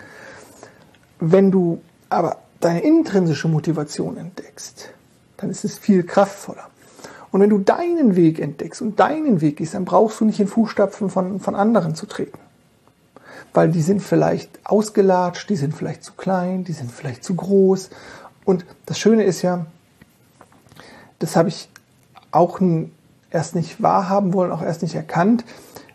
Wenn 1.20 1.52
du 1.52 1.82
aber 2.10 2.38
deine 2.60 2.82
intrinsische 2.82 3.48
Motivation 3.48 4.18
entdeckst, 4.18 4.90
dann 5.36 5.50
ist 5.50 5.66
es 5.66 5.78
viel 5.78 6.04
kraftvoller. 6.04 6.70
Und 7.32 7.42
wenn 7.42 7.50
du 7.50 7.60
deinen 7.60 8.16
Weg 8.16 8.40
entdeckst 8.40 8.82
und 8.82 9.00
deinen 9.00 9.42
Weg 9.42 9.58
gehst, 9.58 9.74
dann 9.74 9.84
brauchst 9.84 10.22
du 10.22 10.26
nicht 10.26 10.40
in 10.40 10.48
Fußstapfen 10.48 11.10
von, 11.10 11.42
von 11.42 11.56
anderen 11.56 11.94
zu 11.94 12.06
treten 12.06 12.40
weil 13.54 13.70
die 13.70 13.82
sind 13.82 14.02
vielleicht 14.02 14.50
ausgelatscht, 14.64 15.50
die 15.50 15.56
sind 15.56 15.74
vielleicht 15.74 16.04
zu 16.04 16.14
klein, 16.14 16.64
die 16.64 16.74
sind 16.74 16.92
vielleicht 16.92 17.24
zu 17.24 17.36
groß. 17.36 17.90
Und 18.46 18.66
das 18.86 19.00
Schöne 19.00 19.24
ist 19.24 19.42
ja, 19.42 19.66
das 21.20 21.36
habe 21.36 21.50
ich 21.50 21.70
auch 22.32 22.60
erst 23.32 23.56
nicht 23.56 23.82
wahrhaben 23.82 24.34
wollen, 24.34 24.52
auch 24.52 24.62
erst 24.62 24.82
nicht 24.82 24.96
erkannt, 24.96 25.44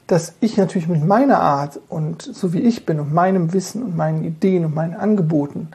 dass 0.07 0.35
ich 0.41 0.57
natürlich 0.57 0.89
mit 0.89 1.05
meiner 1.05 1.41
Art 1.41 1.81
und 1.89 2.23
so 2.23 2.53
wie 2.53 2.61
ich 2.61 2.85
bin 2.85 3.01
und 3.01 3.15
meinem 3.15 3.53
Wissen 3.53 3.83
und 3.83 3.97
meinen 3.97 4.25
Ideen 4.25 4.65
und 4.65 4.75
meinen 4.75 4.95
Angeboten 4.95 5.69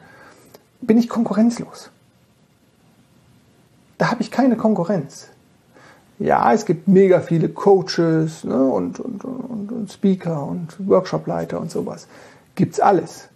bin 0.80 0.98
ich 0.98 1.08
konkurrenzlos. 1.08 1.90
Da 3.96 4.10
habe 4.10 4.22
ich 4.22 4.30
keine 4.30 4.56
Konkurrenz 4.56 5.28
ja, 6.18 6.52
es 6.52 6.64
gibt 6.64 6.88
mega 6.88 7.20
viele 7.20 7.48
Coaches 7.48 8.44
ne, 8.44 8.64
und, 8.64 8.98
und, 8.98 9.24
und, 9.24 9.72
und 9.72 9.92
Speaker 9.92 10.44
und 10.44 10.74
Workshopleiter 10.88 11.60
und 11.60 11.70
sowas. 11.70 12.08
Gibt's 12.54 12.80
alles. 12.80 13.28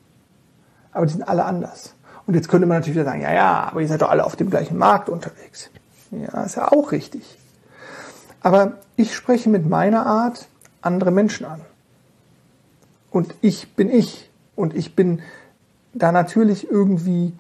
Aber 0.93 1.07
die 1.07 1.13
sind 1.13 1.29
alle 1.29 1.45
anders. 1.45 1.95
Und 2.27 2.35
jetzt 2.35 2.49
könnte 2.49 2.67
man 2.67 2.79
natürlich 2.79 2.97
wieder 2.97 3.05
sagen, 3.05 3.23
ja, 3.23 3.33
ja, 3.33 3.69
aber 3.71 3.81
ihr 3.81 3.89
seid 3.89 4.03
doch 4.03 4.11
alle 4.11 4.25
auf 4.25 4.37
dem 4.37 4.51
gleichen 4.51 4.79
Markt 4.79 5.09
unterwegs. 5.09 5.71
Ja, 6.11 6.43
ist 6.43 6.57
ja 6.57 6.71
auch 6.71 6.93
richtig. 6.93 7.39
Aber 8.41 8.73
ich 8.97 9.15
spreche 9.15 9.49
mit 9.49 9.69
meiner 9.69 10.05
Art 10.07 10.49
andere 10.83 11.11
Menschen 11.11 11.47
an. 11.47 11.61
Und 13.11 13.35
ich 13.41 13.75
bin 13.75 13.91
ich. 13.91 14.29
Und 14.57 14.75
ich 14.75 14.95
bin 14.97 15.23
da 15.95 16.13
natürlich 16.13 16.71
irgendwie 16.71 17.33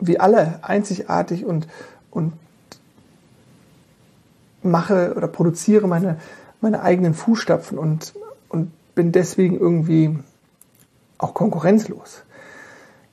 wie 0.00 0.18
alle 0.18 0.58
einzigartig 0.62 1.44
und, 1.44 1.68
und 2.10 2.32
mache 4.62 5.14
oder 5.16 5.28
produziere 5.28 5.88
meine, 5.88 6.18
meine 6.60 6.82
eigenen 6.82 7.14
Fußstapfen 7.14 7.78
und, 7.78 8.14
und 8.48 8.70
bin 8.94 9.12
deswegen 9.12 9.58
irgendwie 9.58 10.18
auch 11.18 11.34
konkurrenzlos. 11.34 12.22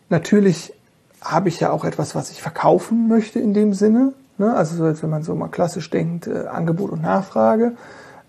Natürlich 0.09 0.73
habe 1.21 1.49
ich 1.49 1.59
ja 1.59 1.71
auch 1.71 1.83
etwas, 1.83 2.15
was 2.15 2.31
ich 2.31 2.41
verkaufen 2.41 3.07
möchte 3.07 3.39
in 3.39 3.53
dem 3.53 3.73
Sinne. 3.73 4.13
Ne? 4.37 4.55
Also 4.55 4.75
so, 4.75 4.83
als 4.85 5.03
wenn 5.03 5.09
man 5.09 5.23
so 5.23 5.35
mal 5.35 5.49
klassisch 5.49 5.89
denkt, 5.89 6.27
äh, 6.27 6.47
Angebot 6.47 6.91
und 6.91 7.01
Nachfrage. 7.01 7.73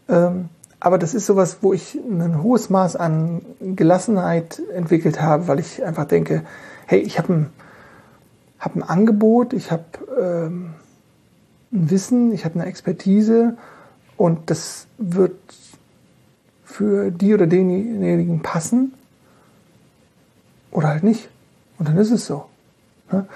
Ähm, 0.09 0.49
aber 0.81 0.99
das 0.99 1.15
ist 1.15 1.27
sowas, 1.27 1.59
wo 1.61 1.73
ich 1.73 1.95
ein 1.95 2.43
hohes 2.43 2.71
Maß 2.71 2.97
an 2.97 3.43
Gelassenheit 3.61 4.63
entwickelt 4.75 5.21
habe, 5.21 5.49
weil 5.49 5.59
ich 5.59 5.85
einfach 5.85 6.05
denke, 6.05 6.45
hey, 6.87 7.01
ich 7.01 7.19
habe 7.19 7.33
ein, 7.33 7.51
hab 8.61 8.77
ein 8.77 8.83
Angebot, 8.83 9.53
ich 9.53 9.73
habe 9.73 9.85
ähm, 10.21 10.75
Wissen, 11.71 12.33
ich 12.33 12.45
habe 12.45 12.55
eine 12.57 12.67
Expertise 12.67 13.57
und 14.17 14.51
das 14.51 14.87
wird 14.99 15.37
für 16.65 17.11
die 17.11 17.35
oder 17.35 17.47
denjenigen 17.47 18.43
passen 18.43 18.95
oder 20.71 20.89
halt 20.89 21.03
nicht. 21.03 21.29
Und 21.79 21.89
dann 21.89 21.97
ist 21.97 22.11
es 22.11 22.27
so. 22.27 22.47
Ne? 23.11 23.27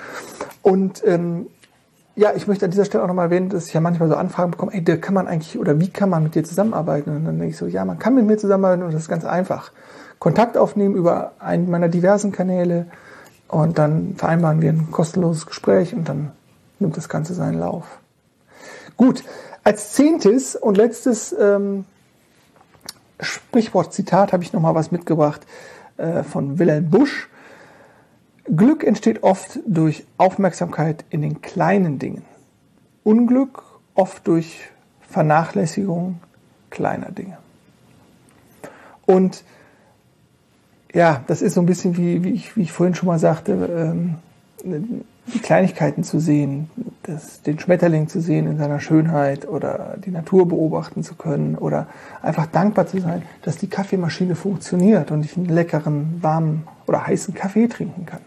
Und 0.62 1.03
ähm, 1.07 1.47
ja, 2.14 2.33
ich 2.35 2.47
möchte 2.47 2.66
an 2.66 2.71
dieser 2.71 2.85
Stelle 2.85 3.05
auch 3.05 3.09
nochmal 3.09 3.27
erwähnen, 3.27 3.49
dass 3.49 3.68
ich 3.68 3.73
ja 3.73 3.81
manchmal 3.81 4.09
so 4.09 4.16
Anfragen 4.16 4.51
bekomme, 4.51 4.73
ey, 4.75 4.83
kann 4.83 5.14
man 5.14 5.27
eigentlich, 5.29 5.59
oder 5.59 5.81
wie 5.81 5.88
kann 5.88 6.11
man 6.11 6.23
mit 6.23 6.35
dir 6.35 6.45
zusammenarbeiten? 6.45 7.16
Und 7.16 7.25
dann 7.25 7.38
denke 7.38 7.53
ich 7.53 7.57
so, 7.57 7.66
ja, 7.66 7.85
man 7.85 7.99
kann 7.99 8.14
mit 8.14 8.27
mir 8.27 8.37
zusammenarbeiten 8.37 8.85
und 8.85 8.92
das 8.92 9.03
ist 9.03 9.09
ganz 9.09 9.25
einfach. 9.25 9.73
Kontakt 10.18 10.57
aufnehmen 10.57 10.95
über 10.95 11.33
einen 11.38 11.71
meiner 11.71 11.88
diversen 11.88 12.31
Kanäle 12.31 12.87
und 13.49 13.79
dann 13.79 14.14
vereinbaren 14.16 14.61
wir 14.61 14.71
ein 14.71 14.90
kostenloses 14.90 15.47
Gespräch 15.47 15.95
und 15.95 16.09
dann 16.09 16.33
nimmt 16.79 16.97
das 16.97 17.09
Ganze 17.09 17.35
seinen 17.35 17.59
Lauf. 17.59 18.02
Gut, 18.96 19.24
als 19.64 19.92
zehntes 19.92 20.57
und 20.57 20.76
letztes 20.76 21.35
ähm, 21.38 21.85
Sprichwort, 23.20 23.92
Zitat 23.92 24.33
habe 24.33 24.42
ich 24.42 24.52
nochmal 24.52 24.74
was 24.74 24.90
mitgebracht 24.90 25.46
äh, 25.96 26.22
von 26.22 26.59
Wilhelm 26.59 26.90
Busch. 26.90 27.28
Glück 28.44 28.83
entsteht 28.83 29.22
oft 29.22 29.61
durch 29.66 30.05
Aufmerksamkeit 30.18 31.05
in 31.11 31.22
den 31.22 31.40
kleinen 31.42 31.98
Dingen. 31.98 32.24
Unglück 33.05 33.62
oft 33.94 34.26
durch 34.26 34.61
Vernachlässigung 35.09 36.18
kleiner 36.70 37.11
Dinge. 37.12 37.38
Und 39.07 39.44
ja, 40.92 41.22
das 41.26 41.42
ist 41.42 41.55
so 41.55 41.61
ein 41.61 41.66
bisschen 41.66 41.96
wie, 41.96 42.24
wie, 42.24 42.31
ich, 42.31 42.57
wie 42.57 42.62
ich 42.62 42.72
vorhin 42.72 42.94
schon 42.94 43.07
mal 43.07 43.18
sagte, 43.18 43.52
ähm, 44.64 45.02
die 45.26 45.38
Kleinigkeiten 45.38 46.02
zu 46.02 46.18
sehen, 46.18 46.68
das, 47.04 47.42
den 47.42 47.58
Schmetterling 47.58 48.08
zu 48.08 48.20
sehen 48.20 48.46
in 48.46 48.58
seiner 48.58 48.80
Schönheit 48.80 49.48
oder 49.48 49.96
die 50.04 50.11
Natur 50.11 50.48
beobachten 50.48 51.02
zu 51.02 51.14
können 51.14 51.56
oder 51.56 51.87
einfach 52.22 52.46
dankbar 52.46 52.87
zu 52.87 53.00
sein, 53.00 53.22
dass 53.42 53.56
die 53.56 53.68
Kaffeemaschine 53.68 54.35
funktioniert 54.35 55.11
und 55.11 55.24
ich 55.24 55.37
einen 55.37 55.46
leckeren, 55.46 56.18
warmen 56.20 56.66
oder 56.87 57.06
heißen 57.06 57.35
Kaffee 57.35 57.68
trinken 57.68 58.06
kann. 58.06 58.20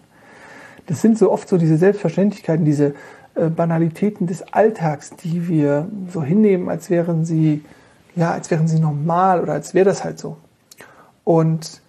Das 0.88 1.02
sind 1.02 1.18
so 1.18 1.32
oft 1.32 1.50
so 1.50 1.58
diese 1.58 1.78
Selbstverständlichkeiten, 1.78 2.64
diese 2.64 2.94
äh, 3.36 3.50
Banalitäten 3.50 4.28
des 4.28 4.54
Alltags, 4.54 5.12
die 5.12 5.48
wir 5.48 5.88
so 6.12 6.24
hinnehmen, 6.24 6.70
als 6.70 6.90
wären 6.90 7.26
sie, 7.26 7.64
ja, 8.16 8.32
als 8.32 8.52
wären 8.52 8.68
sie 8.68 8.80
normal 8.80 9.42
oder 9.42 9.54
als 9.54 9.74
wäre 9.74 9.86
das 9.86 10.04
halt 10.04 10.20
so. 10.20 10.38
Und 11.24 11.82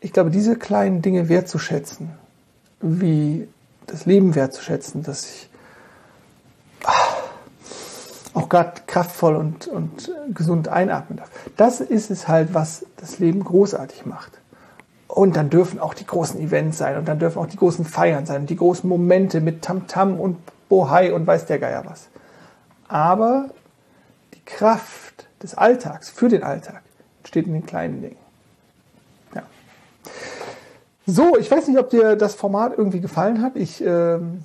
ich 0.00 0.12
glaube, 0.12 0.30
diese 0.30 0.56
kleinen 0.56 1.02
Dinge 1.02 1.28
wertzuschätzen, 1.28 2.10
wie 2.80 3.46
das 3.88 4.06
Leben 4.06 4.34
wertzuschätzen, 4.34 5.02
dass 5.02 5.24
ich 5.24 5.50
auch 8.34 8.48
gerade 8.48 8.82
kraftvoll 8.86 9.36
und, 9.36 9.66
und 9.66 10.12
gesund 10.32 10.68
einatmen 10.68 11.18
darf. 11.18 11.30
Das 11.56 11.80
ist 11.80 12.10
es 12.10 12.28
halt, 12.28 12.54
was 12.54 12.86
das 12.96 13.18
Leben 13.18 13.42
großartig 13.42 14.06
macht. 14.06 14.32
Und 15.08 15.36
dann 15.36 15.50
dürfen 15.50 15.80
auch 15.80 15.94
die 15.94 16.06
großen 16.06 16.38
Events 16.38 16.78
sein 16.78 16.96
und 16.96 17.08
dann 17.08 17.18
dürfen 17.18 17.38
auch 17.38 17.46
die 17.46 17.56
großen 17.56 17.84
Feiern 17.84 18.26
sein 18.26 18.42
und 18.42 18.50
die 18.50 18.56
großen 18.56 18.88
Momente 18.88 19.40
mit 19.40 19.62
Tamtam 19.62 20.14
-Tam 20.14 20.18
und 20.18 20.38
Bohai 20.68 21.12
und 21.12 21.26
weiß 21.26 21.46
der 21.46 21.58
Geier 21.58 21.84
was. 21.86 22.08
Aber 22.86 23.50
die 24.34 24.44
Kraft 24.44 25.26
des 25.42 25.54
Alltags 25.54 26.10
für 26.10 26.28
den 26.28 26.42
Alltag 26.42 26.82
entsteht 27.20 27.46
in 27.46 27.54
den 27.54 27.66
kleinen 27.66 28.02
Dingen. 28.02 28.16
Ja. 29.34 29.42
So, 31.10 31.36
ich 31.38 31.50
weiß 31.50 31.68
nicht, 31.68 31.78
ob 31.78 31.90
dir 31.90 32.16
das 32.16 32.34
Format 32.34 32.74
irgendwie 32.76 33.00
gefallen 33.00 33.40
hat. 33.40 33.56
Ich 33.56 33.82
ähm, 33.84 34.42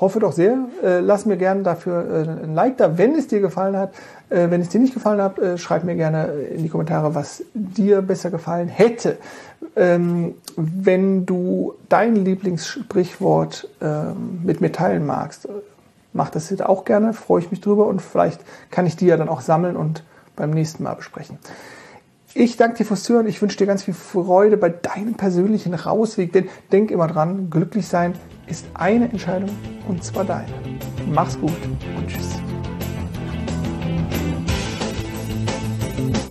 Hoffe 0.00 0.20
doch 0.20 0.32
sehr. 0.32 0.56
Äh, 0.82 1.00
lass 1.00 1.26
mir 1.26 1.36
gerne 1.36 1.64
dafür 1.64 2.08
äh, 2.08 2.44
ein 2.44 2.54
Like 2.54 2.76
da, 2.76 2.98
wenn 2.98 3.16
es 3.16 3.26
dir 3.26 3.40
gefallen 3.40 3.76
hat. 3.76 3.94
Äh, 4.30 4.48
wenn 4.50 4.60
es 4.60 4.68
dir 4.68 4.80
nicht 4.80 4.94
gefallen 4.94 5.20
hat, 5.20 5.40
äh, 5.40 5.58
schreib 5.58 5.82
mir 5.82 5.96
gerne 5.96 6.26
in 6.26 6.62
die 6.62 6.68
Kommentare, 6.68 7.16
was 7.16 7.42
dir 7.52 8.00
besser 8.00 8.30
gefallen 8.30 8.68
hätte. 8.68 9.18
Ähm, 9.74 10.36
wenn 10.56 11.26
du 11.26 11.74
dein 11.88 12.14
Lieblingssprichwort 12.14 13.68
ähm, 13.80 14.40
mit 14.44 14.60
mir 14.60 14.70
teilen 14.70 15.04
magst, 15.04 15.48
mach 16.12 16.30
das 16.30 16.48
jetzt 16.50 16.64
auch 16.64 16.84
gerne, 16.84 17.12
freue 17.12 17.40
ich 17.40 17.50
mich 17.50 17.60
drüber 17.60 17.88
und 17.88 18.00
vielleicht 18.00 18.40
kann 18.70 18.86
ich 18.86 18.94
die 18.94 19.06
ja 19.06 19.16
dann 19.16 19.28
auch 19.28 19.40
sammeln 19.40 19.76
und 19.76 20.04
beim 20.36 20.50
nächsten 20.50 20.84
Mal 20.84 20.94
besprechen. 20.94 21.38
Ich 22.34 22.56
danke 22.56 22.78
dir 22.78 22.84
fürs 22.84 23.04
Zuhören. 23.04 23.26
Ich 23.26 23.40
wünsche 23.40 23.56
dir 23.56 23.66
ganz 23.66 23.84
viel 23.84 23.94
Freude 23.94 24.56
bei 24.56 24.68
deinem 24.68 25.14
persönlichen 25.14 25.74
Rausweg. 25.74 26.32
Denn 26.32 26.48
denk 26.70 26.90
immer 26.90 27.06
dran, 27.06 27.48
glücklich 27.50 27.86
sein 27.86 28.14
ist 28.46 28.66
eine 28.74 29.10
Entscheidung 29.10 29.50
und 29.88 30.04
zwar 30.04 30.24
deine. 30.24 30.52
Mach's 31.10 31.38
gut 31.38 31.52
und 31.96 32.06
tschüss. 32.06 32.38